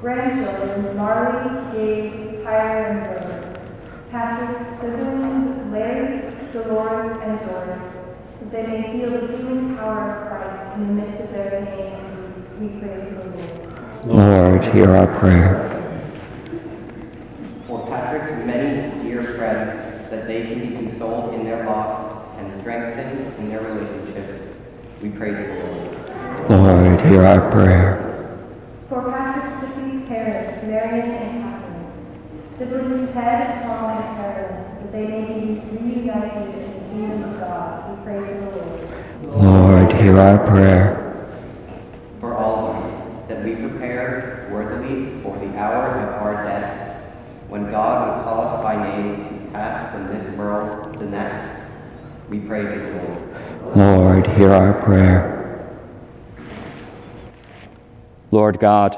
grandchildren 0.00 0.96
Marley, 0.96 1.72
Gabe, 1.72 2.44
Tyler, 2.44 2.84
and 2.86 3.06
Rose, 3.06 3.15
Patrick's 4.16 4.80
siblings 4.80 5.70
Larry, 5.70 6.34
Dolores, 6.50 7.20
and 7.20 7.38
Doris, 7.40 8.16
that 8.40 8.50
they 8.50 8.66
may 8.66 8.92
feel 8.92 9.10
the 9.10 9.36
healing 9.36 9.76
power 9.76 10.10
of 10.10 10.28
Christ 10.28 10.76
in 10.76 10.86
the 10.86 11.02
midst 11.02 11.24
of 11.24 11.30
their 11.32 11.66
pain 11.66 11.92
and. 11.92 12.58
We 12.58 12.68
pray 12.80 12.94
to 12.96 13.10
the 13.14 13.24
Lord. 14.06 14.06
Lord, 14.06 14.64
hear 14.74 14.96
our 14.96 15.06
prayer. 15.20 15.70
For 17.66 17.86
Patrick's 17.88 18.46
many 18.46 19.02
dear 19.02 19.34
friends, 19.34 20.10
that 20.10 20.26
they 20.26 20.46
can 20.46 20.60
be 20.60 20.74
consoled 20.74 21.34
in 21.34 21.44
their 21.44 21.66
loss 21.66 22.38
and 22.38 22.58
strengthened 22.62 23.34
in 23.36 23.50
their 23.50 23.60
relationships, 23.60 24.56
we 25.02 25.10
pray 25.10 25.32
to 25.32 25.36
the 25.36 25.64
Lord. 25.66 26.50
Lord, 26.50 27.00
hear 27.02 27.26
our 27.26 27.50
prayer. 27.50 28.38
For 28.88 29.02
Patrick's 29.12 29.74
deceased 29.74 30.08
parents, 30.08 30.62
Marion 30.62 31.10
and 31.10 31.42
Catherine, 31.42 31.66
siblings 32.56 33.12
Ted, 33.12 33.62
Tom, 33.64 33.65
and 33.65 33.65
Carolyn, 33.65 33.65
that 34.86 34.92
they 34.92 35.06
may 35.06 35.24
be 35.24 35.60
reunited 35.76 36.54
in 36.54 36.62
the 36.62 36.78
kingdom 36.90 37.34
of 37.34 37.40
God, 37.40 37.98
we 37.98 38.04
pray 38.04 38.18
to 38.18 38.40
the 38.40 38.50
Lord. 38.50 39.42
Lord, 39.42 39.92
hear 39.94 40.18
our 40.18 40.46
prayer. 40.46 41.28
For 42.20 42.34
all 42.34 42.70
of 42.70 42.84
us, 42.84 43.28
that 43.28 43.44
we 43.44 43.56
prepare 43.56 44.48
worthily 44.52 45.20
for 45.22 45.36
the 45.38 45.56
hour 45.58 45.86
of 45.86 46.22
our 46.22 46.44
death, 46.44 47.02
when 47.48 47.70
God 47.70 48.16
will 48.16 48.24
call 48.24 48.40
us 48.48 48.62
by 48.62 48.96
name 48.96 49.46
to 49.46 49.50
pass 49.50 49.92
from 49.92 50.06
this 50.08 50.36
world 50.36 50.92
to 50.92 50.98
the 51.00 51.06
next, 51.06 51.62
we 52.28 52.40
pray 52.40 52.62
to 52.62 52.68
the 52.68 52.92
Lord. 52.92 53.76
Lord, 53.76 54.26
hear 54.26 54.52
our 54.52 54.74
prayer. 54.82 55.32
Lord 58.30 58.60
God, 58.60 58.96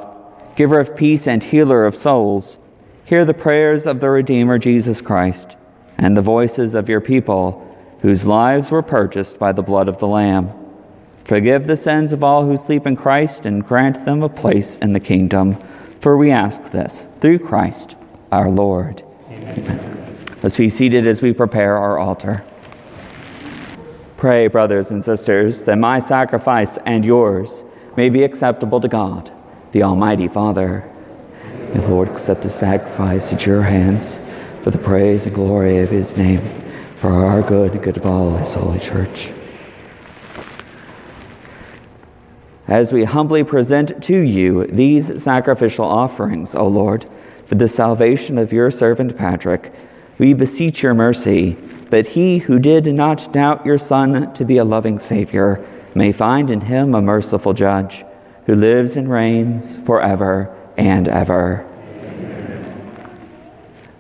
giver 0.55 0.81
of 0.81 0.95
peace 0.97 1.27
and 1.27 1.43
healer 1.43 1.87
of 1.87 1.97
souls, 1.97 2.59
hear 3.05 3.25
the 3.25 3.35
prayers 3.35 3.87
of 3.87 4.01
the 4.01 4.11
Redeemer 4.11 4.59
Jesus 4.59 5.01
Christ 5.01 5.57
and 5.99 6.17
the 6.17 6.23
voices 6.23 6.75
of 6.75 6.89
your 6.89 7.01
people 7.01 7.65
whose 8.01 8.25
lives 8.25 8.71
were 8.71 8.83
purchased 8.83 9.39
by 9.39 9.53
the 9.53 9.63
blood 9.63 9.89
of 9.89 9.99
the 9.99 10.07
Lamb. 10.07 10.53
Forgive 11.25 11.67
the 11.67 11.77
sins 11.77 12.13
of 12.13 12.25
all 12.25 12.47
who 12.47 12.57
sleep 12.57 12.87
in 12.87 12.97
Christ 12.97 13.45
and 13.45 13.67
grant 13.67 14.05
them 14.05 14.23
a 14.23 14.29
place 14.29 14.77
in 14.77 14.93
the 14.93 15.01
kingdom. 15.01 15.59
For 16.01 16.17
we 16.17 16.31
ask 16.31 16.71
this 16.71 17.07
through 17.21 17.41
Christ 17.41 17.97
our 18.31 18.49
Lord. 18.51 19.03
Amen. 19.29 20.17
Let's 20.43 20.57
be 20.57 20.71
seated 20.71 21.07
as 21.07 21.21
we 21.21 21.33
prepare 21.33 21.77
our 21.77 21.99
altar. 21.99 22.45
Pray, 24.17 24.47
brothers 24.47 24.91
and 24.91 25.05
sisters, 25.05 25.65
that 25.65 25.79
my 25.79 25.99
sacrifice 25.99 26.79
and 26.87 27.05
yours 27.05 27.65
may 27.97 28.09
be 28.09 28.23
acceptable 28.23 28.81
to 28.81 28.89
God, 28.89 29.33
the 29.73 29.83
Almighty 29.83 30.29
Father. 30.29 30.89
May 31.75 31.81
the 31.81 31.89
Lord 31.89 32.09
accept 32.09 32.43
the 32.43 32.51
sacrifice 32.51 33.33
at 33.33 33.45
your 33.45 33.63
hands 33.63 34.19
for 34.63 34.71
the 34.71 34.79
praise 34.79 35.27
and 35.27 35.35
glory 35.35 35.79
of 35.79 35.91
his 35.91 36.17
name, 36.17 36.43
for 36.97 37.11
our 37.11 37.43
good 37.43 37.73
and 37.73 37.83
good 37.83 37.97
of 37.97 38.07
all 38.07 38.37
his 38.37 38.55
holy 38.55 38.79
church. 38.79 39.33
As 42.69 42.93
we 42.93 43.05
humbly 43.05 43.45
present 43.45 44.03
to 44.05 44.19
you 44.19 44.67
these 44.67 45.23
sacrificial 45.23 45.87
offerings, 45.87 46.55
O 46.55 46.67
Lord, 46.67 47.07
for 47.47 47.55
the 47.55 47.69
salvation 47.69 48.37
of 48.37 48.53
your 48.53 48.71
servant 48.71 49.17
Patrick, 49.17 49.73
we 50.19 50.35
beseech 50.35 50.83
your 50.83 50.95
mercy 50.95 51.57
that 51.91 52.07
he 52.07 52.39
who 52.39 52.59
did 52.59 52.87
not 52.87 53.33
doubt 53.33 53.65
your 53.65 53.79
Son 53.79 54.33
to 54.35 54.45
be 54.45 54.59
a 54.59 54.65
loving 54.65 54.99
Savior 54.99 55.65
may 55.95 56.13
find 56.13 56.51
in 56.51 56.61
him 56.61 56.95
a 56.95 57.01
merciful 57.01 57.55
judge 57.55 58.05
who 58.47 58.55
lives 58.55 58.97
and 58.97 59.11
reigns 59.11 59.77
forever 59.79 60.55
and 60.77 61.09
ever. 61.09 61.68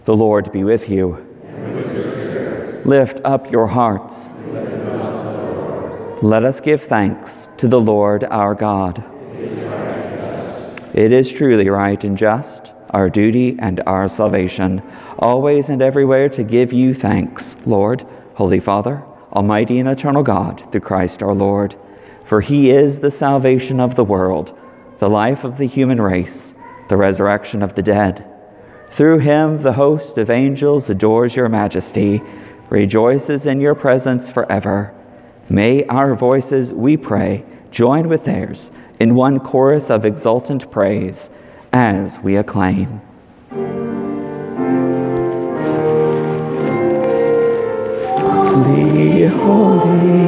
The 0.09 0.16
Lord 0.16 0.51
be 0.53 0.64
with 0.64 0.88
you. 0.88 1.09
With 1.09 2.87
Lift 2.87 3.21
up 3.27 3.53
your 3.53 3.66
hearts. 3.66 4.31
Let 6.23 6.44
us 6.44 6.62
give 6.62 6.85
thanks 6.85 7.51
to 7.59 7.68
the 7.68 7.79
Lord 7.79 8.25
our 8.25 8.55
God. 8.55 9.05
It 10.94 11.12
is 11.12 11.31
truly 11.31 11.68
right 11.68 12.03
and 12.05 12.16
just, 12.16 12.73
our 12.88 13.11
duty 13.11 13.57
and 13.59 13.81
our 13.81 14.09
salvation, 14.09 14.83
always 15.18 15.68
and 15.68 15.83
everywhere 15.83 16.31
to 16.31 16.42
give 16.42 16.73
you 16.73 16.94
thanks, 16.94 17.55
Lord, 17.66 18.07
Holy 18.33 18.61
Father, 18.61 19.05
Almighty 19.35 19.79
and 19.79 19.90
eternal 19.90 20.23
God, 20.23 20.66
through 20.73 20.81
Christ 20.81 21.23
our 21.23 21.35
Lord. 21.35 21.77
For 22.25 22.40
he 22.40 22.71
is 22.71 22.99
the 22.99 23.11
salvation 23.11 23.79
of 23.79 23.94
the 23.94 24.05
world, 24.05 24.59
the 25.01 25.11
life 25.11 25.44
of 25.44 25.59
the 25.59 25.66
human 25.66 26.01
race, 26.01 26.55
the 26.88 26.97
resurrection 26.97 27.62
of 27.62 27.75
the 27.75 27.83
dead. 27.83 28.25
Through 28.92 29.18
him, 29.20 29.62
the 29.62 29.72
host 29.72 30.18
of 30.18 30.31
angels 30.31 30.90
adores 30.90 31.37
your 31.37 31.48
majesty, 31.48 32.20
rejoices 32.70 33.46
in 33.46 33.61
your 33.61 33.74
presence 33.74 34.29
forever. 34.29 34.94
May 35.48 35.85
our 35.85 36.14
voices, 36.14 36.72
we 36.72 36.96
pray, 36.96 37.44
join 37.70 38.09
with 38.09 38.24
theirs 38.24 38.70
in 39.01 39.14
one 39.14 39.38
chorus 39.40 39.90
of 39.90 40.05
exultant 40.05 40.70
praise 40.70 41.31
as 41.72 42.18
we 42.20 42.37
acclaim. 42.37 43.01
Holy, 48.18 49.27
holy, 49.27 50.28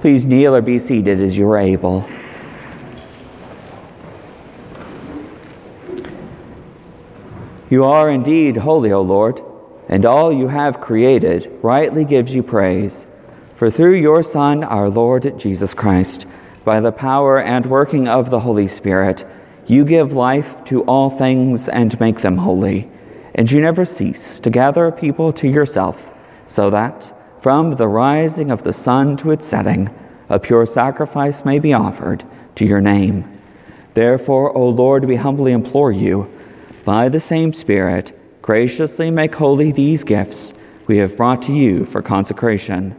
Please 0.00 0.26
kneel 0.26 0.54
or 0.54 0.62
be 0.62 0.78
seated 0.78 1.20
as 1.20 1.36
you 1.36 1.48
are 1.50 1.58
able. 1.58 2.08
You 7.68 7.82
are 7.82 8.10
indeed 8.10 8.56
holy, 8.56 8.92
O 8.92 9.02
Lord, 9.02 9.42
and 9.88 10.06
all 10.06 10.32
you 10.32 10.46
have 10.46 10.80
created 10.80 11.50
rightly 11.62 12.04
gives 12.04 12.32
you 12.32 12.44
praise. 12.44 13.08
For 13.60 13.70
through 13.70 13.96
your 13.96 14.22
Son, 14.22 14.64
our 14.64 14.88
Lord 14.88 15.38
Jesus 15.38 15.74
Christ, 15.74 16.24
by 16.64 16.80
the 16.80 16.92
power 16.92 17.42
and 17.42 17.66
working 17.66 18.08
of 18.08 18.30
the 18.30 18.40
Holy 18.40 18.66
Spirit, 18.66 19.26
you 19.66 19.84
give 19.84 20.14
life 20.14 20.56
to 20.64 20.80
all 20.84 21.10
things 21.10 21.68
and 21.68 22.00
make 22.00 22.22
them 22.22 22.38
holy. 22.38 22.90
And 23.34 23.50
you 23.50 23.60
never 23.60 23.84
cease 23.84 24.40
to 24.40 24.48
gather 24.48 24.86
a 24.86 24.92
people 24.92 25.30
to 25.34 25.46
yourself, 25.46 26.08
so 26.46 26.70
that, 26.70 27.14
from 27.42 27.72
the 27.72 27.86
rising 27.86 28.50
of 28.50 28.62
the 28.62 28.72
sun 28.72 29.18
to 29.18 29.30
its 29.30 29.46
setting, 29.46 29.94
a 30.30 30.38
pure 30.38 30.64
sacrifice 30.64 31.44
may 31.44 31.58
be 31.58 31.74
offered 31.74 32.24
to 32.54 32.64
your 32.64 32.80
name. 32.80 33.30
Therefore, 33.92 34.56
O 34.56 34.70
Lord, 34.70 35.04
we 35.04 35.16
humbly 35.16 35.52
implore 35.52 35.92
you, 35.92 36.32
by 36.86 37.10
the 37.10 37.20
same 37.20 37.52
Spirit, 37.52 38.18
graciously 38.40 39.10
make 39.10 39.34
holy 39.34 39.70
these 39.70 40.02
gifts 40.02 40.54
we 40.86 40.96
have 40.96 41.14
brought 41.14 41.42
to 41.42 41.52
you 41.52 41.84
for 41.84 42.00
consecration, 42.00 42.98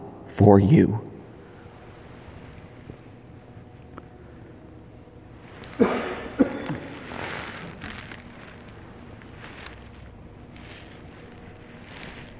for 0.43 0.59
you. 0.59 0.99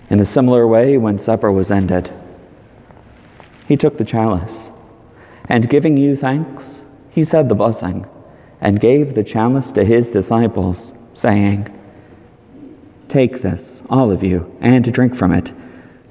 In 0.09 0.19
a 0.19 0.25
similar 0.25 0.65
way, 0.67 0.97
when 0.97 1.19
supper 1.19 1.51
was 1.51 1.69
ended, 1.69 2.11
he 3.67 3.77
took 3.77 3.99
the 3.99 4.03
chalice, 4.03 4.71
and 5.45 5.69
giving 5.69 5.95
you 5.95 6.15
thanks, 6.15 6.81
he 7.11 7.23
said 7.23 7.49
the 7.49 7.55
blessing, 7.55 8.07
and 8.61 8.79
gave 8.79 9.13
the 9.13 9.23
chalice 9.23 9.71
to 9.73 9.85
his 9.85 10.09
disciples, 10.09 10.91
saying, 11.13 11.67
Take 13.09 13.43
this, 13.43 13.83
all 13.91 14.11
of 14.11 14.23
you, 14.23 14.51
and 14.59 14.91
drink 14.91 15.13
from 15.13 15.31
it, 15.31 15.51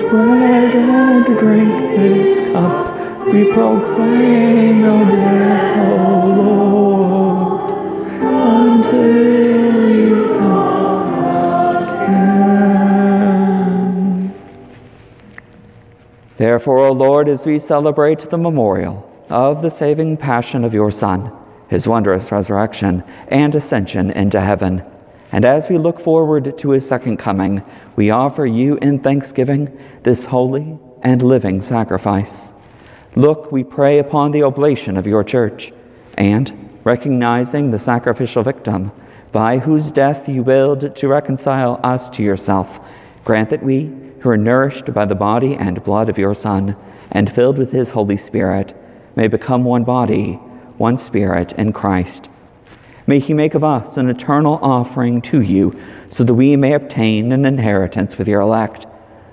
this 0.00 0.10
bread 0.10 0.74
and 0.74 1.24
drink 1.38 1.72
this 1.96 2.40
cup. 2.52 3.26
We 3.26 3.52
proclaim 3.52 4.80
your 4.80 5.04
death, 5.04 5.78
O 5.88 6.26
Lord, 6.36 7.70
until 8.22 9.90
you 9.90 10.38
come 10.38 11.18
again. 12.06 12.74
Therefore, 16.36 16.78
O 16.78 16.92
Lord, 16.92 17.28
as 17.28 17.44
we 17.46 17.58
celebrate 17.58 18.30
the 18.30 18.38
memorial 18.38 19.06
of 19.28 19.60
the 19.62 19.70
saving 19.70 20.16
passion 20.16 20.64
of 20.64 20.72
your 20.74 20.90
Son, 20.90 21.30
his 21.68 21.86
wondrous 21.86 22.32
resurrection 22.32 23.04
and 23.28 23.54
ascension 23.54 24.10
into 24.12 24.40
heaven. 24.40 24.82
And 25.32 25.44
as 25.44 25.68
we 25.68 25.78
look 25.78 26.00
forward 26.00 26.58
to 26.58 26.70
his 26.70 26.86
second 26.86 27.18
coming, 27.18 27.62
we 27.96 28.10
offer 28.10 28.46
you 28.46 28.76
in 28.78 28.98
thanksgiving 28.98 29.78
this 30.02 30.24
holy 30.24 30.78
and 31.02 31.22
living 31.22 31.62
sacrifice. 31.62 32.50
Look, 33.16 33.52
we 33.52 33.64
pray 33.64 33.98
upon 33.98 34.30
the 34.30 34.42
oblation 34.42 34.96
of 34.96 35.06
your 35.06 35.24
church, 35.24 35.72
and 36.14 36.70
recognizing 36.84 37.70
the 37.70 37.78
sacrificial 37.78 38.42
victim, 38.42 38.92
by 39.32 39.58
whose 39.58 39.90
death 39.90 40.28
you 40.28 40.42
willed 40.42 40.94
to 40.96 41.08
reconcile 41.08 41.78
us 41.84 42.10
to 42.10 42.22
yourself, 42.22 42.80
grant 43.24 43.50
that 43.50 43.62
we, 43.62 43.92
who 44.20 44.28
are 44.28 44.36
nourished 44.36 44.92
by 44.92 45.04
the 45.04 45.14
body 45.14 45.54
and 45.54 45.84
blood 45.84 46.08
of 46.08 46.18
your 46.18 46.34
Son, 46.34 46.76
and 47.12 47.32
filled 47.32 47.58
with 47.58 47.70
his 47.70 47.90
Holy 47.90 48.16
Spirit, 48.16 48.74
may 49.16 49.28
become 49.28 49.64
one 49.64 49.84
body 49.84 50.38
one 50.80 50.96
Spirit 50.96 51.52
in 51.58 51.74
Christ. 51.74 52.30
May 53.06 53.18
He 53.18 53.34
make 53.34 53.54
of 53.54 53.64
us 53.64 53.96
an 53.96 54.08
eternal 54.08 54.58
offering 54.62 55.22
to 55.22 55.40
you, 55.40 55.78
so 56.10 56.24
that 56.24 56.34
we 56.34 56.56
may 56.56 56.74
obtain 56.74 57.32
an 57.32 57.44
inheritance 57.44 58.18
with 58.18 58.28
your 58.28 58.40
elect, 58.40 58.86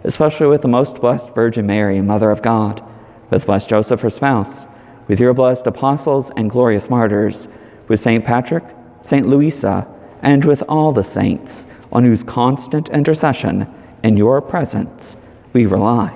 especially 0.04 0.48
with 0.48 0.62
the 0.62 0.68
most 0.68 1.02
blessed 1.02 1.30
Virgin 1.32 1.66
Mary, 1.66 2.02
Mother 2.02 2.32
of 2.32 2.42
God, 2.42 2.84
with 3.30 3.46
blessed 3.46 3.70
Joseph, 3.70 4.02
her 4.02 4.10
spouse, 4.10 4.66
with 5.08 5.20
your 5.20 5.34
blessed 5.34 5.68
apostles 5.68 6.32
and 6.38 6.50
glorious 6.50 6.90
martyrs, 6.90 7.48
with 7.88 8.00
St. 8.00 8.24
Patrick, 8.24 8.64
St. 9.02 9.28
Louisa, 9.28 9.88
and 10.22 10.44
with 10.46 10.64
all 10.68 10.92
the 10.92 11.04
saints, 11.04 11.66
on 11.92 12.04
whose 12.04 12.24
constant 12.24 12.90
intercession 12.90 13.68
in 14.04 14.18
your 14.18 14.42
presence 14.42 15.16
we 15.54 15.66
rely 15.66 16.14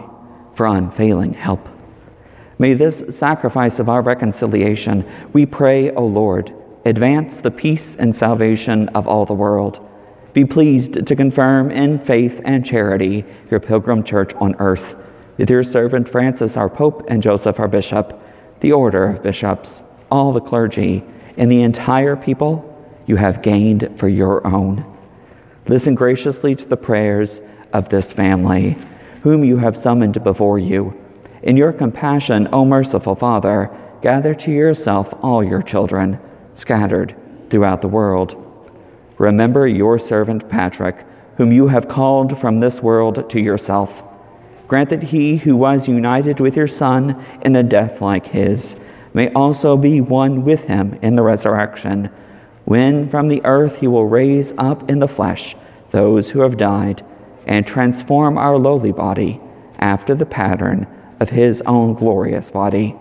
for 0.54 0.68
unfailing 0.68 1.34
help. 1.34 1.68
May 2.60 2.74
this 2.74 3.04
sacrifice 3.10 3.80
of 3.80 3.90
our 3.90 4.02
reconciliation, 4.02 5.06
we 5.34 5.46
pray, 5.46 5.92
O 5.92 6.06
Lord, 6.06 6.54
advance 6.86 7.42
the 7.42 7.52
peace 7.52 7.96
and 7.96 8.16
salvation 8.16 8.90
of 8.90 9.08
all 9.08 9.26
the 9.26 9.34
world. 9.34 9.88
Be 10.34 10.46
pleased 10.46 11.06
to 11.06 11.16
confirm 11.16 11.72
in 11.72 12.00
faith 12.00 12.42
and 12.46 12.66
charity 12.66 13.26
your 13.50 13.60
pilgrim 13.60 14.04
church 14.04 14.34
on 14.36 14.56
earth, 14.60 14.96
with 15.38 15.50
your 15.50 15.64
servant 15.64 16.08
Francis, 16.10 16.58
our 16.58 16.70
Pope, 16.70 17.06
and 17.10 17.22
Joseph, 17.22 17.60
our 17.60 17.68
Bishop, 17.68 18.20
the 18.62 18.72
order 18.72 19.06
of 19.06 19.24
bishops, 19.24 19.84
all 20.10 20.32
the 20.32 20.40
clergy, 20.40 21.04
and 21.38 21.52
the 21.52 21.62
entire 21.64 22.16
people 22.16 22.68
you 23.06 23.16
have 23.16 23.42
gained 23.42 23.90
for 23.98 24.08
your 24.08 24.46
own. 24.48 24.86
Listen 25.68 25.96
graciously 25.96 26.56
to 26.56 26.68
the 26.68 26.78
prayers 26.78 27.42
of 27.74 27.90
this 27.90 28.12
family, 28.12 28.78
whom 29.22 29.44
you 29.44 29.58
have 29.58 29.78
summoned 29.78 30.24
before 30.24 30.60
you. 30.60 30.98
In 31.44 31.58
your 31.58 31.74
compassion, 31.74 32.48
O 32.52 32.66
merciful 32.66 33.16
Father, 33.16 33.70
gather 34.02 34.34
to 34.34 34.52
yourself 34.52 35.14
all 35.22 35.44
your 35.44 35.62
children 35.62 36.20
scattered 36.62 37.16
throughout 37.50 37.82
the 37.82 37.88
world. 37.88 38.36
Remember 39.18 39.68
your 39.68 40.00
servant 40.00 40.48
Patrick, 40.48 41.06
whom 41.36 41.52
you 41.52 41.68
have 41.68 41.88
called 41.88 42.40
from 42.40 42.60
this 42.60 42.82
world 42.82 43.30
to 43.30 43.40
yourself. 43.40 44.04
Grant 44.68 44.92
that 44.92 45.04
he 45.04 45.38
who 45.38 45.58
was 45.58 45.88
united 45.88 46.40
with 46.40 46.56
your 46.56 46.68
Son 46.68 47.26
in 47.42 47.56
a 47.56 47.64
death 47.64 48.00
like 48.00 48.26
his 48.26 48.76
may 49.14 49.34
also 49.34 49.76
be 49.76 50.00
one 50.00 50.46
with 50.46 50.64
him 50.64 50.98
in 51.02 51.16
the 51.16 51.24
resurrection, 51.24 52.10
when 52.66 53.10
from 53.10 53.28
the 53.28 53.44
earth 53.44 53.78
he 53.78 53.88
will 53.88 54.06
raise 54.06 54.54
up 54.58 54.90
in 54.90 55.00
the 55.00 55.08
flesh 55.08 55.56
those 55.90 56.30
who 56.30 56.40
have 56.40 56.58
died 56.58 57.04
and 57.48 57.66
transform 57.66 58.38
our 58.38 58.58
lowly 58.58 58.92
body 58.92 59.42
after 59.80 60.14
the 60.14 60.26
pattern 60.26 60.88
of 61.20 61.30
his 61.30 61.62
own 61.66 61.96
glorious 61.96 62.52
body. 62.52 62.96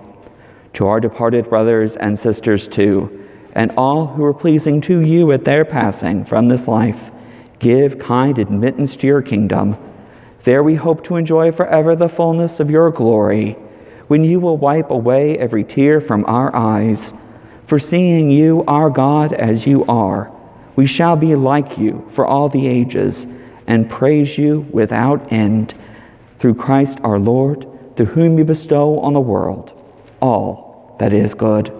To 0.73 0.87
our 0.87 0.99
departed 0.99 1.49
brothers 1.49 1.97
and 1.97 2.19
sisters, 2.19 2.67
too, 2.67 3.20
and 3.53 3.73
all 3.77 4.07
who 4.07 4.25
are 4.25 4.35
pleasing 4.35 4.81
to 4.83 5.01
you 5.01 5.33
at 5.33 5.45
their 5.45 5.65
passing 5.65 6.25
from 6.25 6.49
this 6.49 6.69
life, 6.69 7.11
give 7.59 7.99
kind 7.99 8.39
admittance 8.39 8.97
to 8.97 9.07
your 9.07 9.23
kingdom. 9.23 9.77
There 10.45 10.63
we 10.63 10.75
hope 10.75 11.05
to 11.05 11.17
enjoy 11.17 11.53
forever 11.53 11.95
the 11.95 12.09
fullness 12.09 12.61
of 12.61 12.71
your 12.71 12.91
glory, 12.91 13.53
when 14.09 14.25
you 14.25 14.41
will 14.41 14.57
wipe 14.57 14.91
away 14.91 15.39
every 15.39 15.65
tear 15.65 16.01
from 16.01 16.25
our 16.27 16.55
eyes. 16.55 17.13
For 17.67 17.79
seeing 17.79 18.31
you, 18.31 18.65
our 18.67 18.91
God, 18.91 19.33
as 19.33 19.67
you 19.67 19.85
are, 19.87 20.33
we 20.77 20.87
shall 20.87 21.17
be 21.17 21.35
like 21.35 21.79
you 21.79 22.09
for 22.13 22.27
all 22.27 22.49
the 22.49 22.67
ages, 22.67 23.27
and 23.67 23.89
praise 23.89 24.39
you 24.39 24.67
without 24.71 25.33
end. 25.33 25.75
Through 26.39 26.55
Christ 26.55 26.99
our 27.05 27.19
Lord, 27.19 27.67
to 27.97 28.05
whom 28.05 28.39
you 28.39 28.45
bestow 28.45 28.99
on 29.01 29.13
the 29.13 29.21
world 29.21 29.77
all 30.21 30.97
that 30.99 31.13
is 31.13 31.35
good. 31.35 31.80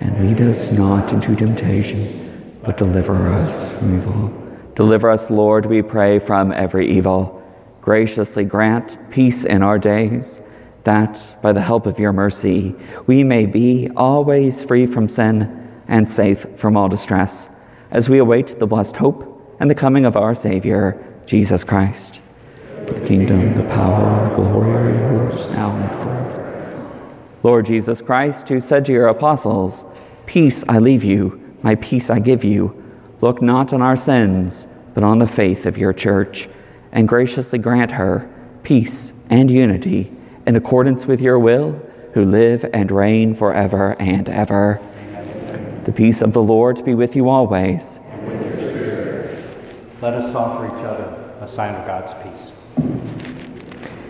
And 0.00 0.26
lead 0.26 0.40
us 0.40 0.70
not 0.70 1.12
into 1.12 1.36
temptation, 1.36 2.58
but 2.64 2.76
deliver 2.76 3.28
us 3.28 3.68
from 3.78 3.96
evil. 3.96 4.32
Deliver 4.74 5.10
us, 5.10 5.30
Lord, 5.30 5.66
we 5.66 5.82
pray, 5.82 6.18
from 6.18 6.52
every 6.52 6.90
evil. 6.90 7.42
Graciously 7.82 8.44
grant 8.44 8.96
peace 9.10 9.44
in 9.44 9.62
our 9.62 9.78
days, 9.78 10.40
that 10.84 11.36
by 11.42 11.52
the 11.52 11.60
help 11.60 11.86
of 11.86 11.98
your 11.98 12.12
mercy 12.12 12.74
we 13.06 13.22
may 13.22 13.44
be 13.44 13.90
always 13.96 14.62
free 14.62 14.86
from 14.86 15.08
sin 15.08 15.68
and 15.88 16.08
safe 16.08 16.46
from 16.56 16.76
all 16.76 16.88
distress, 16.88 17.48
as 17.90 18.08
we 18.08 18.18
await 18.18 18.58
the 18.58 18.66
blessed 18.66 18.96
hope 18.96 19.56
and 19.60 19.68
the 19.68 19.74
coming 19.74 20.06
of 20.06 20.16
our 20.16 20.34
Savior, 20.34 21.04
Jesus 21.26 21.62
Christ. 21.64 22.20
For 22.86 22.94
The 22.94 23.06
kingdom, 23.06 23.54
the 23.54 23.64
power, 23.64 24.04
and 24.04 24.30
the 24.30 24.34
glory 24.36 24.72
are 24.72 25.12
yours 25.14 25.46
now 25.48 25.70
and 25.76 26.02
forever. 26.02 26.49
Lord 27.42 27.66
Jesus 27.66 28.02
Christ, 28.02 28.48
who 28.48 28.60
said 28.60 28.84
to 28.86 28.92
your 28.92 29.08
apostles, 29.08 29.84
Peace 30.26 30.64
I 30.68 30.78
leave 30.78 31.04
you, 31.04 31.40
my 31.62 31.74
peace 31.76 32.10
I 32.10 32.18
give 32.18 32.44
you, 32.44 32.74
look 33.20 33.42
not 33.42 33.72
on 33.72 33.82
our 33.82 33.96
sins 33.96 34.66
but 34.94 35.04
on 35.04 35.18
the 35.18 35.26
faith 35.26 35.66
of 35.66 35.78
your 35.78 35.92
church, 35.92 36.48
and 36.92 37.08
graciously 37.08 37.58
grant 37.58 37.90
her 37.92 38.28
peace 38.62 39.12
and 39.30 39.50
unity 39.50 40.12
in 40.46 40.56
accordance 40.56 41.06
with 41.06 41.20
your 41.20 41.38
will, 41.38 41.72
who 42.12 42.24
live 42.24 42.68
and 42.72 42.90
reign 42.90 43.34
forever 43.34 43.92
and 44.00 44.28
ever. 44.28 44.80
The 45.84 45.92
peace 45.92 46.20
of 46.22 46.32
the 46.32 46.42
Lord 46.42 46.84
be 46.84 46.94
with 46.94 47.14
you 47.14 47.28
always. 47.28 48.00
Let 50.02 50.14
us 50.14 50.34
offer 50.34 50.66
each 50.66 50.84
other 50.84 51.34
a 51.40 51.48
sign 51.48 51.74
of 51.74 51.86
God's 51.86 52.12
peace. 52.24 52.52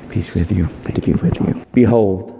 Peace 0.09 0.35
with 0.35 0.51
you, 0.51 0.69
and 0.87 0.95
to 0.95 1.01
be 1.01 1.13
with 1.13 1.37
you. 1.41 1.65
Behold, 1.73 2.40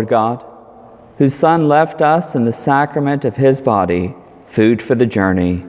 Lord 0.00 0.08
God, 0.08 0.42
whose 1.18 1.34
Son 1.34 1.68
left 1.68 2.00
us 2.00 2.34
in 2.34 2.46
the 2.46 2.54
sacrament 2.54 3.26
of 3.26 3.36
his 3.36 3.60
body, 3.60 4.14
food 4.46 4.80
for 4.80 4.94
the 4.94 5.04
journey, 5.04 5.62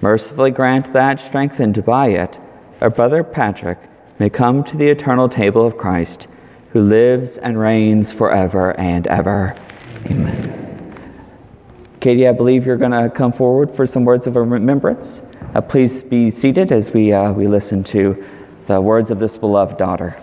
mercifully 0.00 0.50
grant 0.50 0.90
that, 0.94 1.20
strengthened 1.20 1.84
by 1.84 2.06
it, 2.08 2.38
our 2.80 2.88
brother 2.88 3.22
Patrick 3.22 3.78
may 4.18 4.30
come 4.30 4.64
to 4.64 4.78
the 4.78 4.88
eternal 4.88 5.28
table 5.28 5.66
of 5.66 5.76
Christ, 5.76 6.26
who 6.72 6.80
lives 6.80 7.36
and 7.36 7.58
reigns 7.58 8.10
forever 8.10 8.74
and 8.80 9.06
ever. 9.08 9.54
Amen. 10.06 11.20
Katie, 12.00 12.26
I 12.26 12.32
believe 12.32 12.64
you're 12.64 12.78
going 12.78 12.92
to 12.92 13.10
come 13.10 13.30
forward 13.30 13.76
for 13.76 13.86
some 13.86 14.06
words 14.06 14.26
of 14.26 14.36
remembrance. 14.36 15.20
Uh, 15.54 15.60
please 15.60 16.02
be 16.02 16.30
seated 16.30 16.72
as 16.72 16.94
we, 16.94 17.12
uh, 17.12 17.30
we 17.32 17.46
listen 17.46 17.84
to 17.84 18.24
the 18.68 18.80
words 18.80 19.10
of 19.10 19.18
this 19.18 19.36
beloved 19.36 19.76
daughter. 19.76 20.16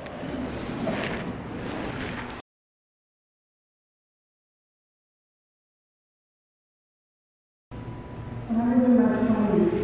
When 8.47 8.61
I 8.61 8.75
was 8.75 8.85
in 8.85 8.95
my 8.95 9.07
twenties, 9.27 9.83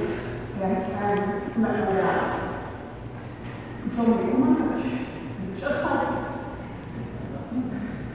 I 0.55 0.65
started 0.87 1.57
let 1.57 1.75
my 1.83 1.99
out. 1.99 2.31
He 3.83 3.87
told 3.93 4.07
me, 4.07 4.13
oh 4.23 4.37
my 4.37 4.51
gosh, 4.57 4.87
you're 5.43 5.59
just 5.59 5.79
like 5.83 6.07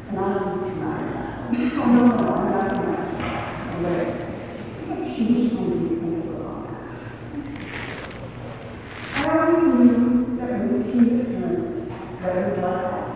And 0.08 0.16
I 0.18 0.20
was 0.22 0.72
not 0.78 0.98
Oh 1.50 1.84
no, 1.84 2.00
no, 2.06 2.12
no, 2.16 2.24
I'm 2.32 2.46
not 2.50 2.66
going 2.72 2.96
to 2.96 3.80
let 3.82 4.08
She 5.14 5.22
told 5.50 5.68
me 5.68 5.88
to 5.88 5.94
think 6.00 6.24
about 6.24 6.64
I 9.14 9.16
always 9.28 9.68
knew 9.74 10.36
that 10.38 10.50
when 10.50 10.68
we 10.72 10.90
came 10.90 11.06
to 11.18 11.24
parents, 11.26 11.72
that 12.22 12.32
we 12.34 12.40
would 12.40 12.58
like 12.62 12.80
that. 12.90 13.06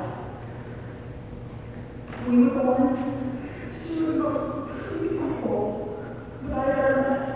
We 2.29 2.35
were 2.37 2.51
born 2.51 2.85
to 2.93 3.05
two 3.89 4.03
of 4.07 4.13
the 4.13 4.19
most 4.23 4.47
beautiful 5.01 5.59
that 6.45 6.59
I 6.59 6.61
ever 6.71 6.95
met. 7.01 7.29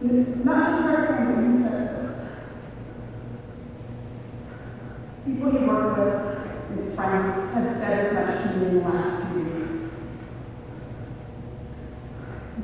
And 0.00 0.10
it's 0.26 0.36
not 0.44 0.62
just 0.68 0.88
our 0.88 1.06
family 1.06 1.46
who 1.46 1.62
says 1.62 1.86
this. 1.94 2.14
People 5.24 5.48
he 5.52 5.58
worked 5.64 5.92
with, 5.96 6.16
his 6.76 6.94
friends, 6.96 7.34
have 7.54 7.68
said 7.78 7.94
as 8.06 8.12
much 8.14 8.32
to 8.42 8.46
me 8.58 8.62
in 8.66 8.72
the 8.78 8.80
last 8.88 9.32
few 9.32 9.42
weeks. 9.44 9.94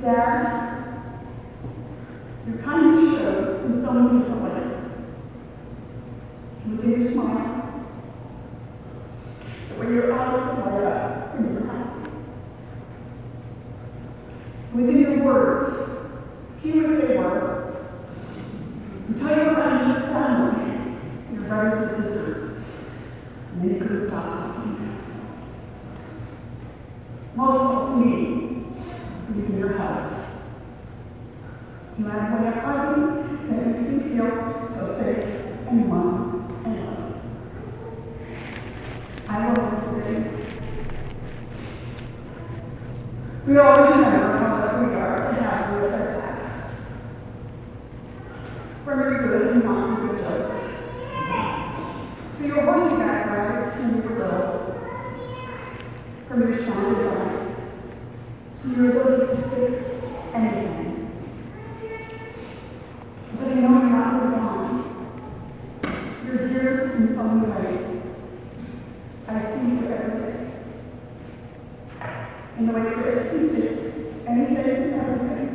Dad, 0.03 0.45
your 2.49 2.59
kindness 2.59 3.21
showed 3.21 3.65
in 3.67 3.85
so 3.85 3.89
many 3.93 4.19
different 4.19 4.43
ways. 4.43 4.77
It 6.65 6.69
was 6.71 6.81
in 6.81 6.91
your 7.01 7.13
smile, 7.13 7.57
when 9.77 9.89
your 9.95 10.13
eyes 10.13 10.59
light 10.59 10.83
up 10.83 11.35
when 11.35 11.43
you're 11.55 11.67
happy. 11.67 12.03
It 14.73 14.77
was 14.77 14.89
in 14.89 14.97
your 15.01 15.17
words, 15.25 15.65
few 16.61 16.77
as 16.87 17.01
they 17.01 17.17
were, 17.17 17.47
until 19.09 19.29
you 19.29 19.45
found 19.55 19.77
your 19.89 20.01
family, 20.09 20.67
your 21.33 21.43
brothers 21.43 21.79
and 21.89 22.03
sisters, 22.03 22.41
and 23.53 23.57
then 23.63 23.69
you 23.75 23.81
couldn't 23.81 24.09
stop 24.09 24.25
talking. 24.25 24.79
Most 27.37 27.55
of 27.55 27.61
all 27.61 27.87
to 27.87 27.93
me, 28.05 28.15
in 29.47 29.59
your 29.59 29.73
house. 29.79 30.15
Matter 31.99 32.31
what 32.33 32.43
I 32.47 32.95
do, 32.95 33.01
that 33.49 33.61
makes 33.67 33.89
me 33.91 33.97
feel 34.15 34.31
so 34.75 34.83
safe 34.99 35.25
and 35.69 35.79
warm 35.89 36.17
and 36.65 36.75
loved. 36.87 37.15
I 39.29 39.31
will 39.49 39.57
never 39.57 39.81
forget. 39.91 40.23
We 43.47 43.53
always 43.59 43.91
remember 43.91 44.39
how 44.39 44.51
lucky 44.59 44.79
we 44.87 44.95
are 44.95 45.17
to 45.17 45.43
have 45.43 45.73
you 45.73 45.79
as 45.89 45.93
our 45.93 46.11
dad. 46.21 46.29
Good 48.85 49.43
and 49.53 49.65
not 49.65 49.79
so 49.89 50.07
good 50.07 50.17
jokes, 50.19 50.59
to 52.39 52.43
your 52.47 52.61
horseback 52.63 53.21
rides 53.27 53.75
when 53.81 53.91
you 53.97 54.03
little, 54.19 54.49
from 56.29 56.39
your 56.43 56.55
sound 56.65 56.97
advice, 56.97 57.49
to 58.63 58.67
your 58.71 58.87
ability 58.91 59.27
to 59.35 59.39
fix 59.51 59.77
anything. 60.35 60.95
But 63.39 63.47
I 63.49 63.55
know 63.55 63.61
you're 63.61 63.91
not 63.91 64.11
moved 64.15 64.39
on. 64.39 64.67
You're 66.25 66.49
here 66.49 66.93
in 66.97 67.15
so 67.15 67.23
many 67.25 67.49
ways. 67.53 68.03
I 69.27 69.31
see 69.53 69.67
you 69.69 69.77
every 69.93 70.15
day. 70.21 70.37
In 72.59 72.63
the 72.67 72.73
way 72.73 72.85
Chris 72.93 73.21
teaches 73.31 73.79
anything 74.27 74.69
and 74.83 74.95
everything. 74.95 75.51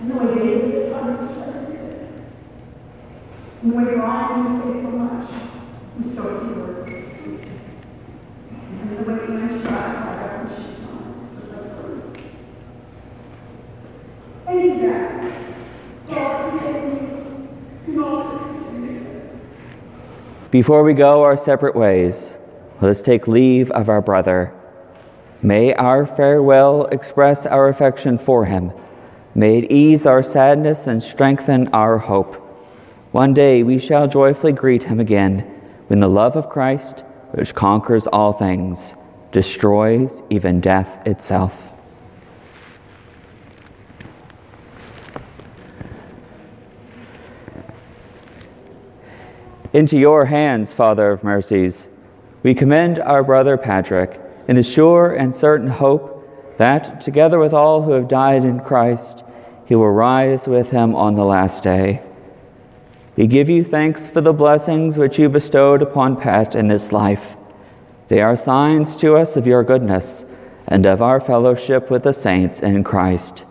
In 0.00 0.06
the 0.08 0.14
way 0.16 0.28
David 0.34 0.74
is 0.74 0.92
honest 0.92 1.38
every 1.38 1.76
day. 1.76 2.08
In 3.62 3.66
the 3.70 3.74
way 3.76 3.84
Brian 3.94 4.28
can 4.34 4.54
say 4.60 4.72
so 4.82 4.90
much 4.90 5.28
in 5.98 6.04
so 6.16 6.22
few 6.40 6.54
words. 6.54 6.90
And 8.50 8.90
in 8.90 8.96
the 8.96 9.02
way 9.04 9.18
Anne 9.28 9.48
tries 9.62 9.62
like 9.62 10.16
that 10.18 10.32
when 10.38 10.48
she's 10.56 10.82
honest. 10.84 11.18
It's 11.36 11.46
so 11.46 11.56
true. 11.62 12.00
Thank 12.02 12.16
you, 12.16 12.20
Dad. 12.22 12.30
God, 12.42 12.50
forgive 13.22 13.70
me. 13.92 14.26
You 14.26 14.28
know, 14.28 14.31
Before 20.50 20.82
we 20.82 20.94
go 20.94 21.22
our 21.22 21.36
separate 21.36 21.74
ways, 21.74 22.36
let 22.80 22.90
us 22.90 23.00
take 23.00 23.26
leave 23.26 23.70
of 23.70 23.88
our 23.88 24.02
brother. 24.02 24.52
May 25.40 25.74
our 25.74 26.04
farewell 26.04 26.86
express 26.86 27.46
our 27.46 27.68
affection 27.68 28.18
for 28.18 28.44
him. 28.44 28.72
May 29.34 29.58
it 29.58 29.70
ease 29.70 30.04
our 30.06 30.22
sadness 30.22 30.88
and 30.88 31.02
strengthen 31.02 31.68
our 31.68 31.96
hope. 31.96 32.34
One 33.12 33.32
day 33.32 33.62
we 33.62 33.78
shall 33.78 34.06
joyfully 34.08 34.52
greet 34.52 34.82
him 34.82 35.00
again 35.00 35.40
when 35.86 36.00
the 36.00 36.08
love 36.08 36.36
of 36.36 36.50
Christ, 36.50 37.04
which 37.30 37.54
conquers 37.54 38.06
all 38.08 38.32
things, 38.32 38.94
destroys 39.30 40.22
even 40.30 40.60
death 40.60 41.06
itself. 41.06 41.71
Into 49.72 49.98
your 49.98 50.26
hands, 50.26 50.72
Father 50.74 51.10
of 51.10 51.24
mercies, 51.24 51.88
we 52.42 52.54
commend 52.54 52.98
our 52.98 53.24
brother 53.24 53.56
Patrick 53.56 54.20
in 54.46 54.56
the 54.56 54.62
sure 54.62 55.14
and 55.14 55.34
certain 55.34 55.68
hope 55.68 56.56
that, 56.58 57.00
together 57.00 57.38
with 57.38 57.54
all 57.54 57.80
who 57.80 57.92
have 57.92 58.06
died 58.06 58.44
in 58.44 58.60
Christ, 58.60 59.24
he 59.64 59.74
will 59.74 59.90
rise 59.90 60.46
with 60.46 60.68
him 60.68 60.94
on 60.94 61.14
the 61.14 61.24
last 61.24 61.64
day. 61.64 62.02
We 63.16 63.26
give 63.26 63.48
you 63.48 63.64
thanks 63.64 64.08
for 64.08 64.20
the 64.20 64.32
blessings 64.34 64.98
which 64.98 65.18
you 65.18 65.30
bestowed 65.30 65.80
upon 65.80 66.20
Pat 66.20 66.54
in 66.54 66.66
this 66.66 66.92
life. 66.92 67.36
They 68.08 68.20
are 68.20 68.36
signs 68.36 68.94
to 68.96 69.16
us 69.16 69.36
of 69.36 69.46
your 69.46 69.64
goodness 69.64 70.26
and 70.68 70.84
of 70.84 71.00
our 71.00 71.20
fellowship 71.20 71.90
with 71.90 72.02
the 72.02 72.12
saints 72.12 72.60
in 72.60 72.84
Christ. 72.84 73.44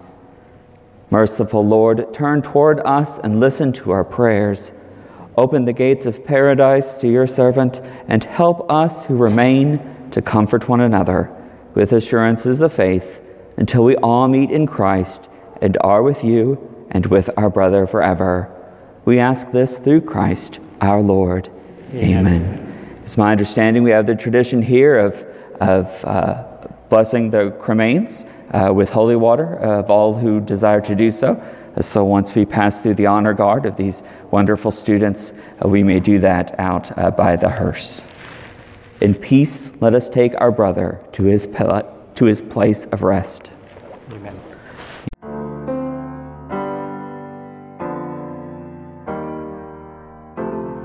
Merciful 1.09 1.65
Lord, 1.65 2.13
turn 2.13 2.43
toward 2.43 2.79
us 2.81 3.17
and 3.23 3.39
listen 3.39 3.73
to 3.73 3.91
our 3.91 4.03
prayers. 4.03 4.71
Open 5.37 5.65
the 5.65 5.73
gates 5.73 6.05
of 6.05 6.25
paradise 6.25 6.93
to 6.95 7.07
your 7.07 7.25
servant 7.25 7.79
and 8.07 8.23
help 8.23 8.69
us 8.69 9.03
who 9.03 9.15
remain 9.15 9.79
to 10.11 10.21
comfort 10.21 10.67
one 10.67 10.81
another 10.81 11.31
with 11.73 11.93
assurances 11.93 12.61
of 12.61 12.73
faith 12.73 13.21
until 13.57 13.83
we 13.83 13.95
all 13.97 14.27
meet 14.27 14.51
in 14.51 14.67
Christ 14.67 15.29
and 15.61 15.77
are 15.81 16.03
with 16.03 16.23
you 16.23 16.57
and 16.91 17.05
with 17.05 17.29
our 17.37 17.49
brother 17.49 17.87
forever. 17.87 18.51
We 19.05 19.19
ask 19.19 19.49
this 19.51 19.77
through 19.77 20.01
Christ 20.01 20.59
our 20.81 21.01
Lord. 21.01 21.49
Amen. 21.93 22.27
Amen. 22.27 22.99
It's 23.03 23.17
my 23.17 23.31
understanding 23.31 23.83
we 23.83 23.91
have 23.91 24.05
the 24.05 24.15
tradition 24.15 24.61
here 24.61 24.97
of, 24.97 25.15
of 25.61 26.05
uh, 26.05 26.43
blessing 26.89 27.29
the 27.29 27.51
cremains 27.61 28.25
uh, 28.53 28.73
with 28.73 28.89
holy 28.89 29.15
water 29.15 29.55
of 29.55 29.89
all 29.89 30.13
who 30.13 30.41
desire 30.41 30.81
to 30.81 30.93
do 30.93 31.09
so. 31.09 31.41
So 31.79 32.03
once 32.03 32.35
we 32.35 32.45
pass 32.45 32.81
through 32.81 32.95
the 32.95 33.05
honor 33.05 33.33
guard 33.33 33.65
of 33.65 33.77
these 33.77 34.03
wonderful 34.29 34.71
students, 34.71 35.31
uh, 35.63 35.69
we 35.69 35.83
may 35.83 35.99
do 36.01 36.19
that 36.19 36.59
out 36.59 36.97
uh, 36.97 37.11
by 37.11 37.37
the 37.37 37.49
hearse. 37.49 38.03
In 38.99 39.15
peace, 39.15 39.71
let 39.79 39.95
us 39.95 40.09
take 40.09 40.33
our 40.41 40.51
brother 40.51 40.99
to 41.13 41.23
his, 41.23 41.47
to 41.47 42.25
his 42.25 42.41
place 42.41 42.85
of 42.91 43.01
rest. 43.03 43.51
Amen. 44.11 44.39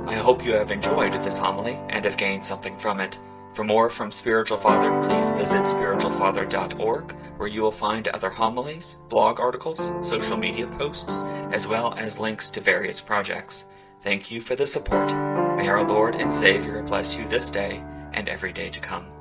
I 0.07 0.15
hope 0.15 0.45
you 0.45 0.55
have 0.55 0.71
enjoyed 0.71 1.13
this 1.25 1.39
homily 1.39 1.79
and 1.89 2.05
have 2.05 2.17
gained 2.17 2.45
something 2.45 2.79
from 2.79 3.01
it. 3.01 3.19
For 3.57 3.65
more 3.65 3.89
from 3.89 4.13
Spiritual 4.13 4.59
Father, 4.59 4.91
please 5.09 5.33
visit 5.33 5.63
spiritualfather.org, 5.63 7.13
where 7.39 7.49
you 7.49 7.63
will 7.63 7.73
find 7.73 8.07
other 8.09 8.29
homilies, 8.29 8.99
blog 9.09 9.41
articles, 9.41 9.81
social 10.07 10.37
media 10.37 10.67
posts, 10.67 11.23
as 11.53 11.67
well 11.67 11.95
as 11.95 12.19
links 12.19 12.51
to 12.51 12.61
various 12.61 13.01
projects. 13.01 13.65
Thank 14.03 14.31
you 14.31 14.43
for 14.43 14.57
the 14.57 14.67
support. 14.67 15.11
May 15.57 15.69
our 15.69 15.89
Lord 15.89 16.17
and 16.17 16.33
Savior 16.33 16.83
bless 16.83 17.17
you 17.17 17.27
this 17.29 17.51
day 17.51 17.83
and 18.13 18.29
every 18.29 18.53
day 18.53 18.69
to 18.69 18.79
come. 18.79 19.16